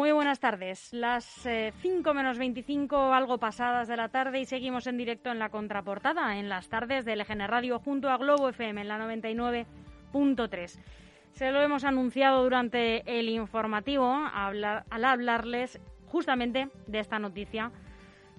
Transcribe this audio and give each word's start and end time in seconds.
Muy 0.00 0.12
buenas 0.12 0.40
tardes. 0.40 0.94
Las 0.94 1.26
5 1.26 1.50
eh, 2.10 2.14
menos 2.14 2.38
25, 2.38 3.12
algo 3.12 3.36
pasadas 3.36 3.86
de 3.86 3.98
la 3.98 4.08
tarde, 4.08 4.40
y 4.40 4.46
seguimos 4.46 4.86
en 4.86 4.96
directo 4.96 5.30
en 5.30 5.38
la 5.38 5.50
contraportada, 5.50 6.38
en 6.38 6.48
las 6.48 6.70
tardes 6.70 7.04
del 7.04 7.20
EGN 7.20 7.46
Radio, 7.46 7.78
junto 7.80 8.08
a 8.08 8.16
Globo 8.16 8.48
FM 8.48 8.80
en 8.80 8.88
la 8.88 8.98
99.3. 8.98 10.80
Se 11.32 11.52
lo 11.52 11.60
hemos 11.60 11.84
anunciado 11.84 12.42
durante 12.42 13.02
el 13.18 13.28
informativo 13.28 14.10
al 14.32 14.64
hablarles 14.90 15.78
justamente 16.06 16.70
de 16.86 16.98
esta 16.98 17.18
noticia 17.18 17.70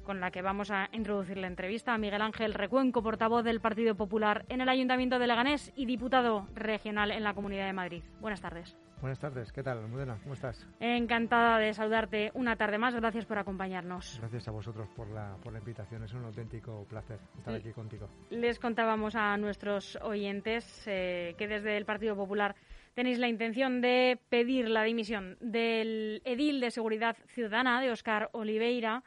con 0.03 0.19
la 0.19 0.31
que 0.31 0.41
vamos 0.41 0.71
a 0.71 0.89
introducir 0.93 1.37
la 1.37 1.45
entrevista 1.45 1.93
a 1.93 1.99
Miguel 1.99 2.23
Ángel 2.23 2.55
Recuenco, 2.55 3.03
portavoz 3.03 3.43
del 3.43 3.61
Partido 3.61 3.93
Popular 3.93 4.45
en 4.49 4.61
el 4.61 4.69
Ayuntamiento 4.69 5.19
de 5.19 5.27
Leganés 5.27 5.71
y 5.75 5.85
diputado 5.85 6.47
regional 6.55 7.11
en 7.11 7.23
la 7.23 7.35
Comunidad 7.35 7.67
de 7.67 7.73
Madrid. 7.73 8.01
Buenas 8.19 8.41
tardes. 8.41 8.75
Buenas 9.01 9.19
tardes, 9.19 9.51
¿qué 9.51 9.63
tal, 9.63 9.79
Almudena? 9.79 10.19
¿Cómo 10.21 10.35
estás? 10.35 10.63
Encantada 10.79 11.57
de 11.57 11.73
saludarte 11.73 12.29
una 12.35 12.55
tarde 12.55 12.77
más, 12.77 12.93
gracias 12.93 13.25
por 13.25 13.39
acompañarnos. 13.39 14.19
Gracias 14.19 14.47
a 14.47 14.51
vosotros 14.51 14.87
por 14.95 15.09
la, 15.09 15.37
por 15.43 15.51
la 15.51 15.57
invitación, 15.57 16.03
es 16.03 16.13
un 16.13 16.23
auténtico 16.23 16.85
placer 16.87 17.17
estar 17.35 17.55
aquí 17.55 17.71
contigo. 17.71 18.07
Les 18.29 18.59
contábamos 18.59 19.15
a 19.15 19.35
nuestros 19.37 19.97
oyentes 20.03 20.83
eh, 20.85 21.33
que 21.35 21.47
desde 21.47 21.77
el 21.77 21.85
Partido 21.85 22.15
Popular 22.15 22.55
tenéis 22.93 23.17
la 23.17 23.27
intención 23.27 23.81
de 23.81 24.19
pedir 24.29 24.69
la 24.69 24.83
dimisión 24.83 25.35
del 25.41 26.21
edil 26.23 26.59
de 26.59 26.69
Seguridad 26.69 27.17
Ciudadana, 27.25 27.81
de 27.81 27.89
Óscar 27.89 28.29
Oliveira, 28.33 29.01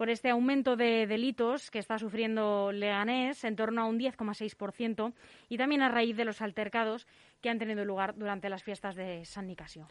por 0.00 0.08
este 0.08 0.30
aumento 0.30 0.76
de 0.76 1.06
delitos 1.06 1.70
que 1.70 1.78
está 1.78 1.98
sufriendo 1.98 2.72
Leganés 2.72 3.44
en 3.44 3.54
torno 3.54 3.82
a 3.82 3.84
un 3.84 3.98
10,6% 3.98 5.12
y 5.50 5.58
también 5.58 5.82
a 5.82 5.90
raíz 5.90 6.16
de 6.16 6.24
los 6.24 6.40
altercados 6.40 7.06
que 7.40 7.50
han 7.50 7.58
tenido 7.58 7.84
lugar 7.84 8.14
durante 8.16 8.48
las 8.48 8.62
fiestas 8.62 8.94
de 8.94 9.24
San 9.24 9.46
Nicasio. 9.46 9.88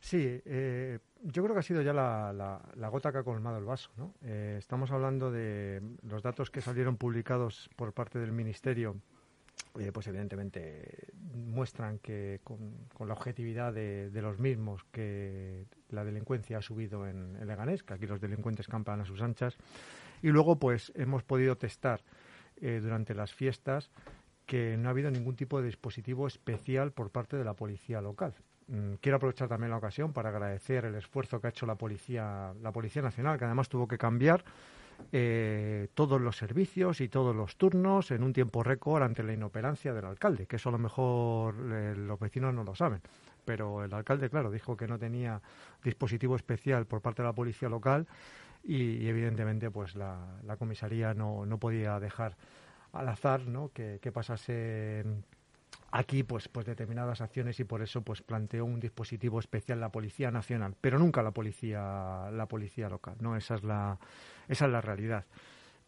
Sí, 0.00 0.40
eh, 0.44 0.98
yo 1.22 1.42
creo 1.42 1.54
que 1.54 1.60
ha 1.60 1.62
sido 1.62 1.82
ya 1.82 1.92
la, 1.92 2.88
gota 2.90 3.10
que 3.10 3.18
ha 3.18 3.22
colmado 3.22 3.58
el 3.58 3.64
vaso. 3.64 3.90
¿no? 3.96 4.14
Eh, 4.22 4.56
estamos 4.58 4.90
hablando 4.90 5.30
de 5.30 5.82
los 6.02 6.22
datos 6.22 6.50
que 6.50 6.60
salieron 6.60 6.96
publicados 6.96 7.68
por 7.76 7.92
parte 7.92 8.18
del 8.18 8.32
Ministerio, 8.32 8.96
eh, 9.78 9.90
pues 9.92 10.06
evidentemente 10.06 11.08
muestran 11.34 11.98
que 11.98 12.40
con, 12.44 12.86
la 13.06 13.14
objetividad 13.14 13.72
de, 13.72 14.10
los 14.22 14.38
mismos 14.38 14.84
que 14.92 15.66
la 15.90 16.04
delincuencia 16.04 16.58
ha 16.58 16.62
subido 16.62 17.06
en, 17.06 17.36
en 17.36 17.46
Leganés, 17.46 17.82
que 17.82 17.94
aquí 17.94 18.06
los 18.06 18.20
delincuentes 18.20 18.68
campan 18.68 19.00
a 19.00 19.04
sus 19.04 19.20
anchas, 19.20 19.56
y 20.22 20.28
luego 20.28 20.58
pues 20.58 20.92
hemos 20.94 21.24
podido 21.24 21.56
testar 21.56 22.02
durante 22.60 23.14
las 23.14 23.32
fiestas 23.32 23.88
que 24.48 24.78
no 24.78 24.88
ha 24.88 24.92
habido 24.92 25.10
ningún 25.10 25.36
tipo 25.36 25.60
de 25.60 25.66
dispositivo 25.66 26.26
especial 26.26 26.90
por 26.90 27.10
parte 27.10 27.36
de 27.36 27.44
la 27.44 27.52
policía 27.52 28.00
local. 28.00 28.34
Mm, 28.68 28.94
quiero 28.94 29.16
aprovechar 29.16 29.46
también 29.46 29.70
la 29.70 29.76
ocasión 29.76 30.14
para 30.14 30.30
agradecer 30.30 30.86
el 30.86 30.94
esfuerzo 30.94 31.38
que 31.38 31.48
ha 31.48 31.50
hecho 31.50 31.66
la 31.66 31.74
policía, 31.74 32.54
la 32.62 32.72
policía 32.72 33.02
nacional, 33.02 33.38
que 33.38 33.44
además 33.44 33.68
tuvo 33.68 33.86
que 33.86 33.98
cambiar 33.98 34.42
eh, 35.12 35.88
todos 35.92 36.18
los 36.18 36.38
servicios 36.38 37.02
y 37.02 37.10
todos 37.10 37.36
los 37.36 37.56
turnos 37.56 38.10
en 38.10 38.22
un 38.22 38.32
tiempo 38.32 38.62
récord 38.62 39.02
ante 39.02 39.22
la 39.22 39.34
inoperancia 39.34 39.92
del 39.92 40.06
alcalde, 40.06 40.46
que 40.46 40.56
eso 40.56 40.70
a 40.70 40.72
lo 40.72 40.78
mejor 40.78 41.54
eh, 41.70 41.94
los 41.94 42.18
vecinos 42.18 42.54
no 42.54 42.64
lo 42.64 42.74
saben. 42.74 43.02
Pero 43.44 43.84
el 43.84 43.92
alcalde, 43.92 44.30
claro, 44.30 44.50
dijo 44.50 44.78
que 44.78 44.88
no 44.88 44.98
tenía 44.98 45.42
dispositivo 45.84 46.36
especial 46.36 46.86
por 46.86 47.02
parte 47.02 47.20
de 47.20 47.28
la 47.28 47.34
policía 47.34 47.68
local 47.68 48.06
y, 48.64 49.06
evidentemente 49.08 49.70
pues 49.70 49.94
la, 49.94 50.40
la 50.46 50.56
comisaría 50.56 51.12
no, 51.12 51.44
no 51.44 51.58
podía 51.58 52.00
dejar 52.00 52.34
al 52.92 53.08
azar, 53.08 53.46
¿no? 53.46 53.70
Que, 53.72 53.98
pasase 54.12 55.04
aquí 55.90 56.22
pues 56.22 56.48
pues 56.48 56.66
determinadas 56.66 57.20
acciones 57.20 57.60
y 57.60 57.64
por 57.64 57.82
eso 57.82 58.02
pues 58.02 58.22
planteó 58.22 58.64
un 58.64 58.80
dispositivo 58.80 59.38
especial 59.38 59.80
la 59.80 59.90
policía 59.90 60.30
nacional 60.30 60.74
pero 60.78 60.98
nunca 60.98 61.22
la 61.22 61.30
policía 61.30 62.30
la 62.30 62.46
policía 62.46 62.90
local 62.90 63.16
no 63.20 63.36
esa 63.36 63.54
es 63.54 63.64
la 63.64 63.98
esa 64.48 64.66
es 64.66 64.72
la 64.72 64.80
realidad. 64.80 65.24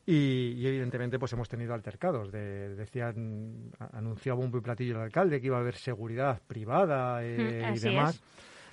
Y, 0.07 0.67
evidentemente 0.67 1.19
pues 1.19 1.33
hemos 1.35 1.49
tenido 1.49 1.75
altercados. 1.75 2.33
De, 2.33 2.75
decían 2.75 3.71
anunciaba 3.93 4.41
un 4.41 4.51
platillo 4.51 4.97
el 4.97 5.03
alcalde 5.03 5.41
que 5.41 5.47
iba 5.47 5.59
a 5.59 5.61
haber 5.61 5.77
seguridad 5.77 6.41
privada 6.47 7.23
eh, 7.23 7.73
y 7.75 7.79
demás. 7.79 8.23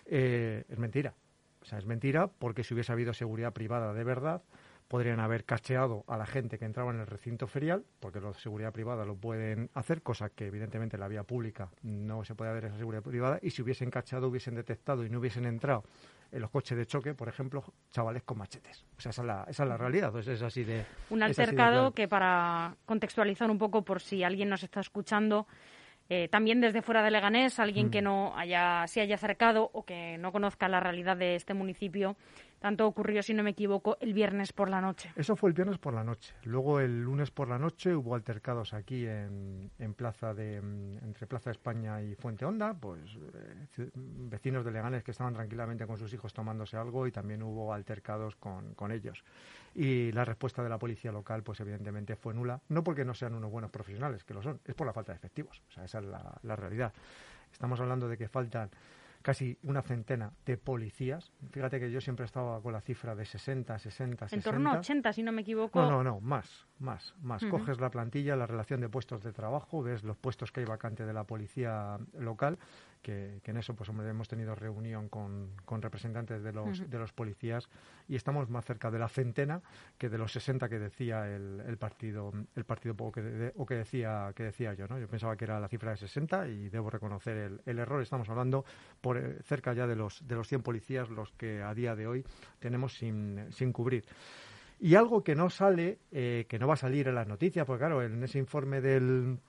eh, 0.05 0.63
es 0.67 0.77
mentira. 0.77 1.13
O 1.61 1.65
sea 1.65 1.77
es 1.77 1.85
mentira 1.85 2.27
porque 2.27 2.63
si 2.63 2.73
hubiese 2.73 2.91
habido 2.91 3.13
seguridad 3.13 3.53
privada 3.53 3.93
de 3.93 4.03
verdad 4.03 4.41
podrían 4.87 5.19
haber 5.19 5.43
cacheado 5.43 6.03
a 6.07 6.17
la 6.17 6.25
gente 6.25 6.57
que 6.57 6.65
entraba 6.65 6.91
en 6.91 6.99
el 6.99 7.07
recinto 7.07 7.47
ferial, 7.47 7.83
porque 7.99 8.19
los 8.19 8.35
de 8.35 8.41
seguridad 8.41 8.71
privada 8.71 9.05
lo 9.05 9.15
pueden 9.15 9.69
hacer, 9.73 10.01
cosa 10.01 10.29
que 10.29 10.47
evidentemente 10.47 10.95
en 10.95 11.01
la 11.01 11.07
vía 11.07 11.23
pública 11.23 11.69
no 11.83 12.23
se 12.23 12.35
puede 12.35 12.51
haber 12.51 12.65
esa 12.65 12.77
seguridad 12.77 13.03
privada, 13.03 13.39
y 13.41 13.51
si 13.51 13.61
hubiesen 13.61 13.89
cachado, 13.91 14.27
hubiesen 14.27 14.55
detectado 14.55 15.05
y 15.05 15.09
no 15.09 15.19
hubiesen 15.19 15.45
entrado 15.45 15.83
en 16.31 16.41
los 16.41 16.49
coches 16.49 16.77
de 16.77 16.85
choque, 16.85 17.13
por 17.13 17.29
ejemplo, 17.29 17.63
chavales 17.91 18.23
con 18.23 18.37
machetes. 18.37 18.85
O 18.97 19.01
sea, 19.01 19.11
esa 19.11 19.21
es 19.21 19.27
la, 19.27 19.45
esa 19.47 19.63
es 19.63 19.69
la 19.69 19.77
realidad. 19.77 20.11
Pues 20.11 20.27
es 20.27 20.41
así 20.41 20.63
de. 20.63 20.85
Un 21.09 21.23
altercado 21.23 21.91
que, 21.91 22.07
para 22.07 22.75
contextualizar 22.85 23.49
un 23.49 23.57
poco, 23.57 23.83
por 23.83 24.01
si 24.01 24.23
alguien 24.23 24.49
nos 24.49 24.63
está 24.63 24.81
escuchando, 24.81 25.47
eh, 26.09 26.27
también 26.29 26.61
desde 26.61 26.81
fuera 26.81 27.03
de 27.03 27.11
Leganés, 27.11 27.59
alguien 27.59 27.89
que 27.89 28.01
mm. 28.01 28.05
no 28.05 28.33
haya, 28.37 28.85
se 28.87 29.01
haya 29.01 29.15
acercado 29.15 29.69
o 29.73 29.83
que 29.83 30.17
no 30.17 30.31
conozca 30.31 30.69
la 30.69 30.79
realidad 30.79 31.17
de 31.17 31.35
este 31.35 31.53
municipio, 31.53 32.15
tanto 32.59 32.87
ocurrió, 32.87 33.21
si 33.23 33.33
no 33.33 33.43
me 33.43 33.51
equivoco, 33.51 33.97
el 34.01 34.13
viernes 34.13 34.53
por 34.53 34.69
la 34.69 34.81
noche. 34.81 35.11
Eso 35.15 35.35
fue 35.35 35.49
el 35.49 35.53
viernes 35.53 35.77
por 35.77 35.93
la 35.93 36.03
noche. 36.03 36.33
Luego 36.43 36.79
el 36.79 37.03
lunes 37.03 37.31
por 37.31 37.47
la 37.47 37.59
noche 37.59 37.95
hubo 37.95 38.15
altercados 38.15 38.73
aquí 38.73 39.05
en, 39.05 39.71
en 39.79 39.93
Plaza 39.93 40.33
de 40.33 40.61
mm, 40.61 41.03
entre 41.03 41.27
Plaza 41.27 41.51
España 41.51 42.01
y 42.01 42.15
Fuente 42.15 42.45
Honda, 42.45 42.73
pues 42.73 43.01
eh, 43.77 43.89
vecinos 43.93 44.65
de 44.65 44.71
Leganes 44.71 45.03
que 45.03 45.11
estaban 45.11 45.33
tranquilamente 45.33 45.85
con 45.85 45.97
sus 45.97 46.13
hijos 46.13 46.33
tomándose 46.33 46.77
algo 46.77 47.07
y 47.07 47.11
también 47.11 47.43
hubo 47.43 47.73
altercados 47.73 48.35
con, 48.35 48.73
con 48.73 48.91
ellos. 48.91 49.23
Y 49.75 50.11
la 50.11 50.25
respuesta 50.25 50.63
de 50.63 50.69
la 50.69 50.79
policía 50.79 51.11
local, 51.11 51.43
pues 51.43 51.59
evidentemente 51.59 52.15
fue 52.15 52.33
nula, 52.33 52.59
no 52.69 52.83
porque 52.83 53.05
no 53.05 53.13
sean 53.13 53.35
unos 53.35 53.51
buenos 53.51 53.69
profesionales, 53.69 54.23
que 54.23 54.33
lo 54.33 54.41
son, 54.41 54.59
es 54.65 54.73
por 54.73 54.87
la 54.87 54.93
falta 54.93 55.11
de 55.11 55.17
efectivos. 55.17 55.61
O 55.67 55.71
sea, 55.71 55.85
esa 55.85 55.99
es 55.99 56.05
la, 56.05 56.37
la 56.41 56.55
realidad. 56.55 56.93
Estamos 57.51 57.79
hablando 57.79 58.07
de 58.07 58.17
que 58.17 58.27
faltan 58.27 58.69
casi 59.27 59.57
una 59.63 59.81
centena 59.81 60.31
de 60.45 60.55
policías. 60.55 61.33
Fíjate 61.51 61.81
que 61.81 61.91
yo 61.91 61.99
siempre 61.99 62.25
estaba 62.25 62.61
con 62.61 62.71
la 62.71 62.79
cifra 62.79 63.13
de 63.13 63.25
60, 63.25 63.77
60, 63.77 64.29
60. 64.29 64.35
En 64.37 64.41
torno 64.41 64.71
a 64.71 64.79
80, 64.79 65.11
si 65.11 65.21
no 65.21 65.33
me 65.33 65.41
equivoco. 65.41 65.81
No, 65.81 65.91
no, 65.91 66.01
no, 66.01 66.21
más, 66.21 66.65
más, 66.79 67.15
más. 67.21 67.43
Coges 67.45 67.79
la 67.79 67.89
plantilla, 67.89 68.35
la 68.35 68.47
relación 68.47 68.81
de 68.81 68.89
puestos 68.89 69.23
de 69.23 69.33
trabajo, 69.33 69.81
ves 69.81 70.03
los 70.03 70.17
puestos 70.17 70.51
que 70.51 70.61
hay 70.61 70.65
vacante 70.65 71.05
de 71.05 71.13
la 71.13 71.23
policía 71.23 71.97
local 72.17 72.57
que, 73.01 73.41
en 73.45 73.57
eso 73.57 73.73
pues 73.73 73.89
hombre, 73.89 74.09
hemos 74.09 74.27
tenido 74.27 74.55
reunión 74.55 75.09
con, 75.09 75.51
con 75.65 75.81
representantes 75.81 76.43
de 76.43 76.51
los, 76.51 76.89
de 76.89 76.99
los 76.99 77.13
policías 77.13 77.69
y 78.07 78.15
estamos 78.15 78.49
más 78.49 78.65
cerca 78.65 78.91
de 78.91 78.99
la 78.99 79.07
centena 79.07 79.61
que 79.97 80.09
de 80.09 80.17
los 80.17 80.31
60 80.33 80.67
que 80.69 80.79
decía 80.79 81.27
el, 81.33 81.61
el 81.65 81.77
partido 81.77 82.33
el 82.55 82.65
partido 82.65 82.95
o 82.97 83.11
que, 83.11 83.53
o 83.55 83.65
que 83.65 83.75
decía 83.75 84.31
que 84.35 84.43
decía 84.43 84.73
yo 84.73 84.87
no 84.87 84.99
yo 84.99 85.07
pensaba 85.07 85.35
que 85.35 85.45
era 85.45 85.59
la 85.59 85.67
cifra 85.67 85.91
de 85.91 85.97
60 85.97 86.47
y 86.49 86.69
debo 86.69 86.89
reconocer 86.89 87.37
el, 87.37 87.61
el 87.65 87.79
error. 87.79 88.01
Estamos 88.01 88.29
hablando 88.29 88.65
por 89.01 89.17
eh, 89.17 89.37
cerca 89.43 89.73
ya 89.73 89.87
de 89.87 89.95
los 89.95 90.27
de 90.27 90.35
los 90.35 90.47
100 90.47 90.61
policías 90.61 91.09
los 91.09 91.31
que 91.33 91.61
a 91.61 91.73
día 91.73 91.95
de 91.95 92.07
hoy 92.07 92.25
tenemos 92.59 92.97
sin, 92.97 93.47
sin 93.51 93.71
cubrir 93.71 94.05
y 94.79 94.95
algo 94.95 95.23
que 95.23 95.35
no 95.35 95.49
sale, 95.49 95.99
eh, 96.11 96.45
que 96.47 96.59
no 96.59 96.67
va 96.67 96.75
a 96.75 96.77
salir 96.77 97.07
en 97.07 97.15
las 97.15 97.27
noticias, 97.27 97.65
porque 97.65 97.81
claro, 97.81 98.03
en 98.03 98.23
ese 98.23 98.37
informe 98.37 98.81
del, 98.81 99.39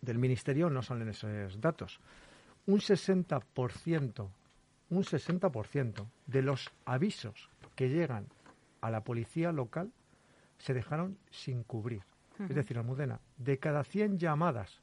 del 0.00 0.18
Ministerio 0.18 0.70
no 0.70 0.82
salen 0.82 1.08
esos 1.08 1.60
datos 1.60 2.00
un 2.66 2.78
60%, 2.78 4.28
un 4.90 5.02
60% 5.02 6.06
de 6.26 6.42
los 6.42 6.70
avisos 6.84 7.50
que 7.74 7.88
llegan 7.88 8.26
a 8.80 8.90
la 8.90 9.02
policía 9.02 9.52
local 9.52 9.92
se 10.58 10.74
dejaron 10.74 11.18
sin 11.30 11.64
cubrir. 11.64 12.02
Es 12.38 12.54
decir, 12.54 12.78
Almudena, 12.78 13.20
de 13.36 13.58
cada 13.58 13.84
100 13.84 14.18
llamadas 14.18 14.80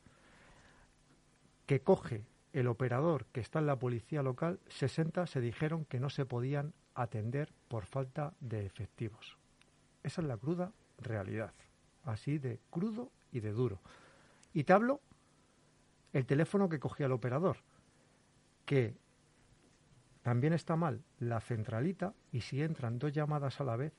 que 1.66 1.82
coge 1.82 2.24
el 2.54 2.68
operador 2.68 3.26
que 3.32 3.42
está 3.42 3.60
en 3.60 3.66
la 3.66 3.78
policía 3.78 4.24
local, 4.24 4.60
60 4.70 5.28
se 5.28 5.42
dijeron 5.42 5.84
que 5.86 6.00
no 6.00 6.10
se 6.10 6.26
podían 6.26 6.74
atender 6.96 7.52
por 7.68 7.86
falta 7.86 8.34
de 8.40 8.66
efectivos. 8.66 9.39
Esa 10.04 10.22
es 10.22 10.28
la 10.28 10.38
cruda 10.38 10.72
realidad, 10.98 11.54
así 12.04 12.38
de 12.38 12.60
crudo 12.70 13.12
y 13.32 13.40
de 13.40 13.52
duro. 13.52 13.80
Y 14.54 14.64
te 14.64 14.74
hablo 14.74 15.02
el 16.14 16.26
teléfono 16.26 16.70
que 16.70 16.80
cogía 16.80 17.06
el 17.06 17.12
operador, 17.12 17.58
que 18.66 18.96
también 20.22 20.54
está 20.54 20.76
mal 20.76 21.04
la 21.20 21.40
centralita 21.42 22.14
y 22.32 22.42
si 22.42 22.62
entran 22.62 23.00
dos 23.00 23.14
llamadas 23.14 23.60
a 23.62 23.64
la 23.64 23.76
vez, 23.76 23.94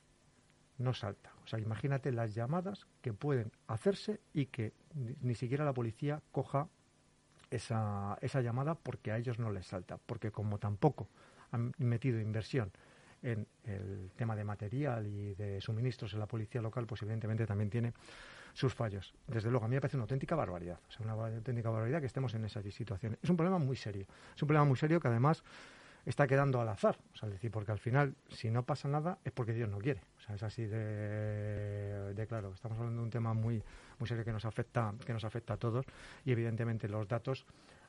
no 0.77 0.93
salta. 0.93 1.31
O 1.43 1.47
sea, 1.47 1.59
imagínate 1.59 2.11
las 2.11 2.33
llamadas 2.33 2.87
que 3.01 3.13
pueden 3.13 3.51
hacerse 3.67 4.19
y 4.33 4.47
que 4.47 4.73
ni, 5.21 5.35
siquiera 5.35 5.65
la 5.65 5.73
policía 5.73 6.21
coja 6.31 6.67
esa, 7.49 8.17
esa 8.21 8.41
llamada 8.41 8.75
porque 8.75 9.11
a 9.11 9.17
ellos 9.17 9.39
no 9.39 9.51
les 9.51 9.67
salta. 9.67 9.97
Porque 9.97 10.31
como 10.31 10.57
tampoco 10.57 11.07
han 11.51 11.73
metido 11.77 12.19
inversión 12.19 12.71
en 13.21 13.47
el 13.65 14.11
tema 14.15 14.35
de 14.35 14.43
material 14.43 15.05
y 15.07 15.33
de 15.35 15.61
suministros 15.61 16.13
en 16.13 16.19
la 16.19 16.25
policía 16.25 16.61
local, 16.61 16.85
pues 16.85 17.01
evidentemente 17.03 17.45
también 17.45 17.69
tiene 17.69 17.93
sus 18.53 18.73
fallos. 18.73 19.13
Desde 19.27 19.49
luego, 19.49 19.65
a 19.65 19.67
mí 19.67 19.75
me 19.75 19.81
parece 19.81 19.97
una 19.97 20.03
auténtica 20.03 20.35
barbaridad. 20.35 20.79
O 20.87 20.91
sea, 20.91 21.05
una 21.05 21.13
auténtica 21.13 21.69
barbaridad 21.69 21.99
que 21.99 22.07
estemos 22.07 22.33
en 22.33 22.45
esa 22.45 22.61
situación. 22.63 23.17
Es 23.21 23.29
un 23.29 23.37
problema 23.37 23.59
muy 23.59 23.75
serio. 23.75 24.05
Es 24.35 24.41
un 24.41 24.47
problema 24.47 24.65
muy 24.65 24.77
serio 24.77 24.99
que 24.99 25.07
además 25.07 25.43
está 26.05 26.27
quedando 26.27 26.59
al 26.59 26.69
azar. 26.69 26.97
O 27.13 27.17
sea, 27.17 27.27
es 27.27 27.33
decir, 27.33 27.51
porque 27.51 27.71
al 27.71 27.79
final, 27.79 28.15
si 28.29 28.49
no 28.49 28.63
pasa 28.63 28.87
nada, 28.87 29.19
es 29.23 29.31
porque 29.31 29.53
Dios 29.53 29.69
no 29.69 29.77
quiere. 29.77 30.01
O 30.17 30.21
sea, 30.21 30.35
es 30.35 30.43
así 30.43 30.65
de, 30.65 32.13
de 32.13 32.27
claro. 32.27 32.53
Estamos 32.53 32.77
hablando 32.77 33.01
de 33.01 33.05
un 33.05 33.11
tema 33.11 33.33
muy, 33.33 33.63
muy 33.99 34.07
serio 34.07 34.25
que 34.25 34.33
nos 34.33 34.45
afecta, 34.45 34.93
que 35.05 35.13
nos 35.13 35.23
afecta 35.23 35.53
a 35.53 35.57
todos 35.57 35.85
y 36.25 36.31
evidentemente 36.31 36.87
los 36.89 37.07
datos 37.07 37.45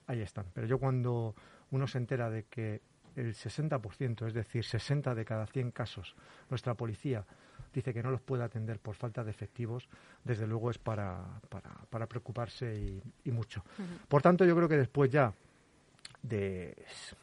ahí 0.07 0.21
están. 0.21 0.47
Pero 0.53 0.67
yo 0.67 0.79
cuando 0.79 1.35
uno 1.71 1.87
se 1.87 1.99
entera 1.99 2.31
de 2.31 2.45
que 2.45 2.83
el 3.17 3.35
60%, 3.35 4.27
es 4.27 4.35
decir, 4.35 4.65
60 4.65 5.15
de 5.15 5.25
cada 5.25 5.47
100 5.47 5.71
casos, 5.71 6.15
nuestra 6.51 6.75
policía 6.75 7.25
dice 7.73 7.95
que 7.95 8.03
no 8.03 8.11
los 8.11 8.21
puede 8.21 8.45
atender 8.45 8.79
por 8.79 8.95
falta 8.95 9.25
de 9.25 9.31
efectivos, 9.31 9.89
desde 10.25 10.47
luego 10.47 10.71
es 10.71 10.79
para, 10.79 11.41
para, 11.49 11.71
para 11.89 12.07
preocuparse 12.07 13.01
y, 13.25 13.31
mucho. 13.31 13.65
Por 14.09 14.23
tanto, 14.23 14.45
yo 14.45 14.55
creo 14.55 14.69
que 14.69 14.77
después 14.77 15.11
ya 15.11 15.33
de 16.23 16.77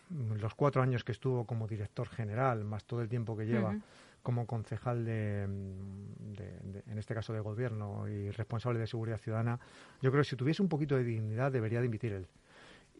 los 0.09 0.53
cuatro 0.55 0.81
años 0.81 1.03
que 1.03 1.11
estuvo 1.11 1.45
como 1.45 1.67
director 1.67 2.07
general, 2.09 2.63
más 2.65 2.83
todo 2.85 3.01
el 3.01 3.09
tiempo 3.09 3.37
que 3.37 3.45
lleva 3.45 3.75
como 4.21 4.45
concejal 4.45 5.05
de, 5.05 5.43
en 5.43 6.97
este 6.97 7.13
caso 7.13 7.31
de 7.33 7.39
gobierno 7.39 8.07
y 8.07 8.31
responsable 8.31 8.79
de 8.79 8.87
seguridad 8.87 9.17
ciudadana, 9.17 9.59
yo 10.01 10.11
creo 10.11 10.23
que 10.23 10.29
si 10.29 10.35
tuviese 10.35 10.61
un 10.61 10.67
poquito 10.67 10.95
de 10.95 11.03
dignidad 11.03 11.51
debería 11.51 11.81
dimitir 11.81 12.13
él. 12.13 12.27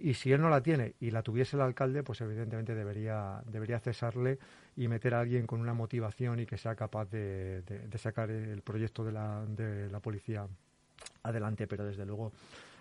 Y 0.01 0.13
si 0.13 0.31
él 0.31 0.42
no 0.42 0.50
la 0.50 0.62
tiene 0.62 0.96
y 1.01 1.12
la 1.12 1.22
tuviese 1.22 1.57
el 1.57 1.62
alcalde, 1.62 2.04
pues 2.04 2.22
evidentemente 2.22 2.74
debería, 2.74 3.44
debería 3.46 3.80
cesarle 3.80 4.40
y 4.78 4.88
meter 4.88 5.13
a 5.13 5.19
alguien 5.19 5.46
con 5.46 5.60
una 5.60 5.74
motivación 5.74 6.40
y 6.40 6.46
que 6.46 6.57
sea 6.57 6.74
capaz 6.74 7.10
de, 7.10 7.63
sacar 7.98 8.31
el 8.31 8.62
proyecto 8.62 9.04
de 9.04 9.12
la, 9.12 9.46
de 9.46 9.90
la 9.90 10.00
policía 10.00 10.48
adelante. 11.24 11.68
Pero 11.68 11.84
desde 11.84 12.06
luego 12.06 12.31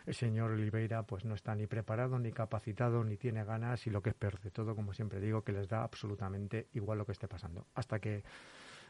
el 0.07 0.15
señor 0.15 0.53
Oliveira 0.53 1.03
pues 1.03 1.25
no 1.25 1.35
está 1.35 1.57
ni 1.57 1.67
preparado, 1.67 2.21
ni 2.21 2.31
capacitado, 2.31 3.03
ni 3.03 3.17
tiene 3.17 3.45
ganas 3.45 3.85
y 3.89 3.91
lo 3.91 4.01
que 4.01 4.11
es 4.11 4.15
peor 4.15 4.39
de 4.41 4.53
todo, 4.53 4.77
como 4.77 4.95
siempre 4.95 5.19
digo, 5.21 5.43
que 5.43 5.53
les 5.53 5.69
da 5.69 5.83
absolutamente 5.83 6.69
igual 6.75 6.99
lo 6.99 7.05
que 7.05 7.13
esté 7.13 7.27
pasando. 7.27 7.67
Hasta 7.75 7.99
que, 7.99 8.23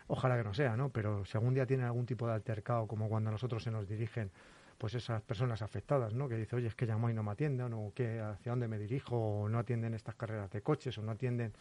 ojalá 0.06 0.36
que 0.36 0.44
no 0.44 0.52
sea, 0.52 0.76
¿no? 0.76 0.90
Pero 0.90 1.25
si 1.25 1.38
algún 1.38 1.54
día 1.54 1.66
tienen 1.66 1.86
algún 1.86 2.04
tipo 2.04 2.26
de 2.26 2.34
altercado, 2.34 2.86
como 2.86 3.08
cuando 3.08 3.30
a 3.30 3.32
nosotros 3.32 3.62
se 3.62 3.70
nos 3.70 3.88
dirigen 3.88 4.30
pues 4.78 4.94
esas 4.94 5.20
personas 5.22 5.60
afectadas, 5.60 6.14
¿no? 6.14 6.28
Que 6.28 6.36
dice, 6.36 6.54
oye, 6.54 6.69
es 6.69 6.75
que 6.76 6.86
llamo 6.86 7.10
y 7.10 7.14
no 7.14 7.25
me 7.25 7.32
atienden, 7.32 7.72
o 7.75 7.92
que 7.92 8.20
hacia 8.20 8.52
dónde 8.52 8.69
me 8.69 8.78
dirijo, 8.78 9.16
o 9.16 9.48
no 9.48 9.58
atienden 9.58 9.92
estas 9.92 10.14
carreras 10.14 10.50
de 10.50 10.62
coches, 10.62 10.96
o 10.98 11.02
no 11.02 11.12
atienden, 11.12 11.52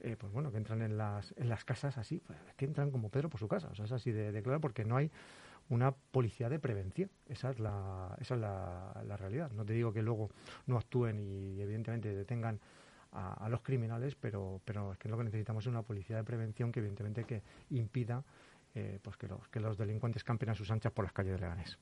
eh, 0.00 0.16
pues 0.16 0.32
bueno, 0.32 0.52
que 0.52 0.58
entran 0.58 0.80
en 0.80 0.96
las, 0.96 1.34
en 1.36 1.48
las 1.48 1.64
casas 1.64 1.98
así, 1.98 2.18
pues, 2.24 2.38
que 2.56 2.64
entran 2.64 2.92
como 2.92 3.10
Pedro 3.10 3.28
por 3.28 3.40
su 3.40 3.48
casa, 3.48 3.68
o 3.72 3.74
sea, 3.74 3.86
es 3.86 3.92
así 3.92 4.12
de, 4.12 4.40
claro, 4.42 4.60
porque 4.60 4.84
no 4.84 4.96
hay 4.96 5.10
una 5.68 5.92
policía 5.92 6.48
de 6.48 6.58
prevención. 6.58 7.10
Esa 7.28 7.50
es 7.50 7.58
la, 7.58 8.16
esa 8.20 8.34
es 8.34 8.40
la, 8.40 9.16
realidad. 9.16 9.50
No 9.52 9.64
te 9.64 9.72
digo 9.72 9.92
que 9.92 10.02
luego 10.02 10.30
no 10.66 10.76
actúen 10.76 11.20
y 11.20 11.60
evidentemente 11.60 12.12
detengan 12.12 12.58
a, 13.12 13.48
los 13.48 13.60
criminales, 13.60 14.16
pero, 14.16 14.60
pero 14.64 14.92
es 14.92 14.98
que 14.98 15.08
lo 15.08 15.16
que 15.16 15.24
necesitamos 15.24 15.64
es 15.64 15.68
una 15.68 15.82
policía 15.82 16.16
de 16.16 16.24
prevención 16.24 16.72
que 16.72 16.80
evidentemente 16.80 17.24
que 17.24 17.42
impida 17.70 18.24
eh, 18.74 19.00
pues 19.02 19.16
que 19.16 19.26
los, 19.26 19.48
que 19.48 19.60
los 19.60 19.76
delincuentes 19.76 20.22
campen 20.22 20.50
a 20.50 20.54
sus 20.54 20.70
anchas 20.70 20.92
por 20.92 21.04
las 21.04 21.12
calles 21.12 21.32
de 21.32 21.38
Leganés. 21.40 21.78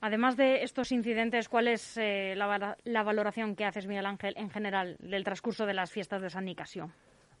Además 0.00 0.36
de 0.36 0.62
estos 0.62 0.92
incidentes, 0.92 1.48
¿cuál 1.48 1.68
es 1.68 1.96
eh, 1.96 2.34
la, 2.36 3.02
valoración 3.02 3.56
que 3.56 3.64
haces, 3.64 3.86
Miguel 3.86 4.06
Ángel, 4.06 4.34
en 4.36 4.50
general 4.50 4.96
del 5.00 5.24
transcurso 5.24 5.64
de 5.64 5.74
las 5.74 5.90
fiestas 5.90 6.20
de 6.20 6.28
San 6.28 6.44
Nicasio? 6.44 6.90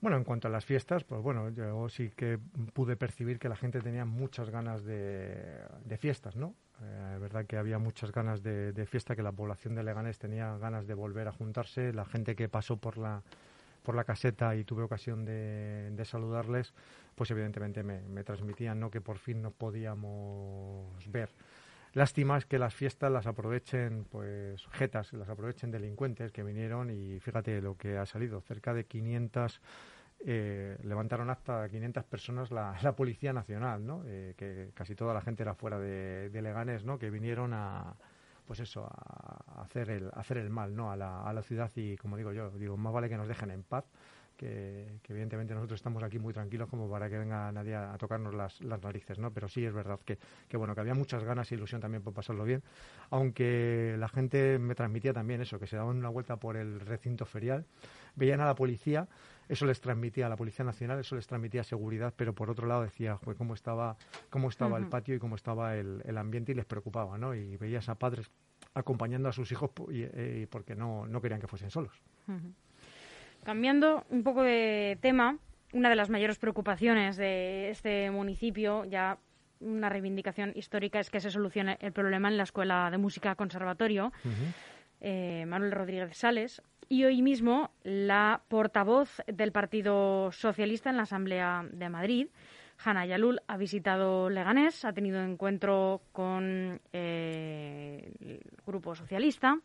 Bueno, 0.00 0.16
en 0.16 0.24
cuanto 0.24 0.48
a 0.48 0.50
las 0.50 0.64
fiestas, 0.64 1.04
pues 1.04 1.22
bueno, 1.22 1.50
yo 1.50 1.88
sí 1.88 2.10
que 2.10 2.38
pude 2.72 2.96
percibir 2.96 3.38
que 3.38 3.48
la 3.48 3.56
gente 3.56 3.80
tenía 3.80 4.04
muchas 4.04 4.50
ganas 4.50 4.84
de, 4.84 5.58
fiestas, 5.98 6.36
¿no? 6.36 6.54
Eh, 6.82 7.12
es 7.14 7.20
verdad 7.20 7.46
que 7.46 7.56
había 7.56 7.78
muchas 7.78 8.12
ganas 8.12 8.42
de, 8.42 8.86
fiesta, 8.86 9.16
que 9.16 9.22
la 9.22 9.32
población 9.32 9.74
de 9.74 9.82
Leganés 9.82 10.18
tenía 10.18 10.56
ganas 10.58 10.86
de 10.86 10.94
volver 10.94 11.28
a 11.28 11.32
juntarse. 11.32 11.92
La 11.92 12.04
gente 12.04 12.36
que 12.36 12.48
pasó 12.48 12.76
por 12.78 12.98
la, 12.98 13.22
por 13.82 13.94
la 13.94 14.04
caseta 14.04 14.54
y 14.54 14.64
tuve 14.64 14.82
ocasión 14.82 15.24
de, 15.24 16.02
saludarles, 16.04 16.74
pues 17.14 17.30
evidentemente 17.30 17.82
me, 17.82 18.00
me, 18.02 18.22
transmitían 18.22 18.80
¿no? 18.80 18.90
que 18.90 19.00
por 19.00 19.18
fin 19.18 19.42
nos 19.42 19.54
podíamos 19.54 21.10
ver. 21.10 21.30
Lástima 21.96 22.36
es 22.36 22.44
que 22.44 22.58
las 22.58 22.74
fiestas 22.74 23.10
las 23.10 23.26
aprovechen, 23.26 24.04
pues, 24.10 24.66
jetas, 24.72 25.14
las 25.14 25.30
aprovechen 25.30 25.70
delincuentes 25.70 26.30
que 26.30 26.42
vinieron 26.42 26.90
y 26.90 27.18
fíjate 27.20 27.62
lo 27.62 27.78
que 27.78 27.96
ha 27.96 28.04
salido, 28.04 28.42
cerca 28.42 28.74
de 28.74 28.84
500 28.84 29.62
eh, 30.26 30.76
levantaron 30.82 31.30
hasta 31.30 31.66
500 31.66 32.04
personas 32.04 32.50
la, 32.50 32.76
la 32.82 32.94
Policía 32.94 33.32
Nacional, 33.32 33.86
¿no? 33.86 34.02
Eh, 34.04 34.34
que 34.36 34.72
casi 34.74 34.94
toda 34.94 35.14
la 35.14 35.22
gente 35.22 35.42
era 35.42 35.54
fuera 35.54 35.78
de, 35.78 36.28
de, 36.28 36.42
Leganés, 36.42 36.84
¿no? 36.84 36.98
Que 36.98 37.08
vinieron 37.08 37.54
a, 37.54 37.94
pues 38.46 38.60
eso, 38.60 38.86
a 38.86 39.62
hacer 39.62 39.88
el, 39.88 40.10
hacer 40.12 40.36
el 40.36 40.50
mal, 40.50 40.76
¿no? 40.76 40.90
A 40.90 40.96
la, 40.96 41.22
a 41.22 41.32
la 41.32 41.42
ciudad 41.42 41.70
y, 41.76 41.96
como 41.96 42.18
digo 42.18 42.30
yo, 42.30 42.50
digo, 42.50 42.76
más 42.76 42.92
vale 42.92 43.08
que 43.08 43.16
nos 43.16 43.26
dejen 43.26 43.50
en 43.50 43.62
paz 43.62 43.86
que, 44.36 45.00
evidentemente 45.08 45.54
nosotros 45.54 45.78
estamos 45.78 46.02
aquí 46.02 46.18
muy 46.18 46.32
tranquilos 46.32 46.68
como 46.68 46.88
para 46.88 47.08
que 47.08 47.18
venga 47.18 47.50
nadie 47.52 47.74
a, 47.74 47.96
tocarnos 47.98 48.34
las, 48.34 48.60
las, 48.60 48.82
narices, 48.82 49.18
¿no? 49.18 49.32
Pero 49.32 49.48
sí 49.48 49.64
es 49.64 49.72
verdad 49.72 49.98
que, 50.04 50.18
que, 50.48 50.56
bueno, 50.56 50.74
que 50.74 50.80
había 50.80 50.94
muchas 50.94 51.24
ganas 51.24 51.50
e 51.50 51.54
ilusión 51.54 51.80
también 51.80 52.02
por 52.02 52.12
pasarlo 52.12 52.44
bien, 52.44 52.62
aunque 53.10 53.96
la 53.98 54.08
gente 54.08 54.58
me 54.58 54.74
transmitía 54.74 55.12
también 55.12 55.40
eso, 55.40 55.58
que 55.58 55.66
se 55.66 55.76
daban 55.76 55.96
una 55.96 56.08
vuelta 56.08 56.36
por 56.36 56.56
el 56.56 56.80
recinto 56.80 57.26
ferial, 57.26 57.64
veían 58.14 58.40
a 58.40 58.46
la 58.46 58.54
policía, 58.54 59.08
eso 59.48 59.64
les 59.66 59.80
transmitía 59.80 60.26
a 60.26 60.28
la 60.28 60.36
Policía 60.36 60.64
Nacional, 60.64 60.98
eso 60.98 61.14
les 61.14 61.26
transmitía 61.26 61.62
seguridad, 61.62 62.12
pero 62.16 62.34
por 62.34 62.50
otro 62.50 62.66
lado 62.66 62.82
decía, 62.82 63.18
cómo 63.38 63.54
estaba, 63.54 63.96
cómo 64.28 64.48
estaba 64.48 64.78
el 64.78 64.86
patio 64.86 65.14
y 65.14 65.18
cómo 65.18 65.36
estaba 65.36 65.76
el, 65.76 66.02
el, 66.04 66.18
ambiente 66.18 66.52
y 66.52 66.54
les 66.54 66.64
preocupaba, 66.64 67.16
¿no? 67.16 67.34
Y 67.34 67.56
veías 67.56 67.88
a 67.88 67.94
padres 67.94 68.30
acompañando 68.74 69.28
a 69.28 69.32
sus 69.32 69.50
hijos 69.52 69.70
y, 69.90 70.02
eh, 70.02 70.46
porque 70.50 70.74
no, 70.74 71.06
no 71.06 71.20
querían 71.20 71.40
que 71.40 71.46
fuesen 71.46 71.70
solos. 71.70 72.02
Cambiando 73.46 74.04
un 74.10 74.24
poco 74.24 74.42
de 74.42 74.98
tema, 75.00 75.38
una 75.72 75.88
de 75.88 75.94
las 75.94 76.10
mayores 76.10 76.36
preocupaciones 76.36 77.16
de 77.16 77.70
este 77.70 78.10
municipio, 78.10 78.84
ya 78.86 79.20
una 79.60 79.88
reivindicación 79.88 80.50
histórica, 80.56 80.98
es 80.98 81.10
que 81.10 81.20
se 81.20 81.30
solucione 81.30 81.78
el 81.80 81.92
problema 81.92 82.26
en 82.26 82.38
la 82.38 82.42
Escuela 82.42 82.90
de 82.90 82.98
Música 82.98 83.36
Conservatorio. 83.36 84.12
Eh, 85.00 85.44
Manuel 85.46 85.70
Rodríguez 85.70 86.16
Sales. 86.16 86.60
Y 86.88 87.04
hoy 87.04 87.22
mismo 87.22 87.70
la 87.84 88.42
portavoz 88.48 89.22
del 89.28 89.52
Partido 89.52 90.32
Socialista 90.32 90.90
en 90.90 90.96
la 90.96 91.04
Asamblea 91.04 91.64
de 91.70 91.88
Madrid, 91.88 92.26
Hanna 92.84 93.06
Yalul, 93.06 93.42
ha 93.46 93.56
visitado 93.56 94.28
Leganés, 94.28 94.84
ha 94.84 94.92
tenido 94.92 95.22
encuentro 95.22 96.02
con 96.10 96.80
eh, 96.92 98.10
el 98.18 98.40
Grupo 98.66 98.96
Socialista 98.96 99.60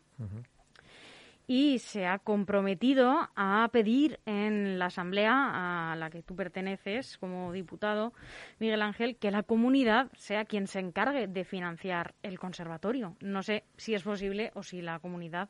y 1.46 1.78
se 1.78 2.06
ha 2.06 2.18
comprometido 2.18 3.28
a 3.36 3.68
pedir 3.72 4.20
en 4.26 4.78
la 4.78 4.86
asamblea 4.86 5.92
a 5.92 5.96
la 5.96 6.10
que 6.10 6.22
tú 6.22 6.36
perteneces 6.36 7.18
como 7.18 7.52
diputado, 7.52 8.12
Miguel 8.58 8.82
Ángel, 8.82 9.16
que 9.16 9.30
la 9.30 9.42
comunidad 9.42 10.10
sea 10.14 10.44
quien 10.44 10.66
se 10.66 10.78
encargue 10.80 11.26
de 11.26 11.44
financiar 11.44 12.14
el 12.22 12.38
conservatorio. 12.38 13.16
No 13.20 13.42
sé 13.42 13.64
si 13.76 13.94
es 13.94 14.02
posible 14.02 14.50
o 14.54 14.62
si 14.62 14.82
la 14.82 14.98
comunidad 14.98 15.48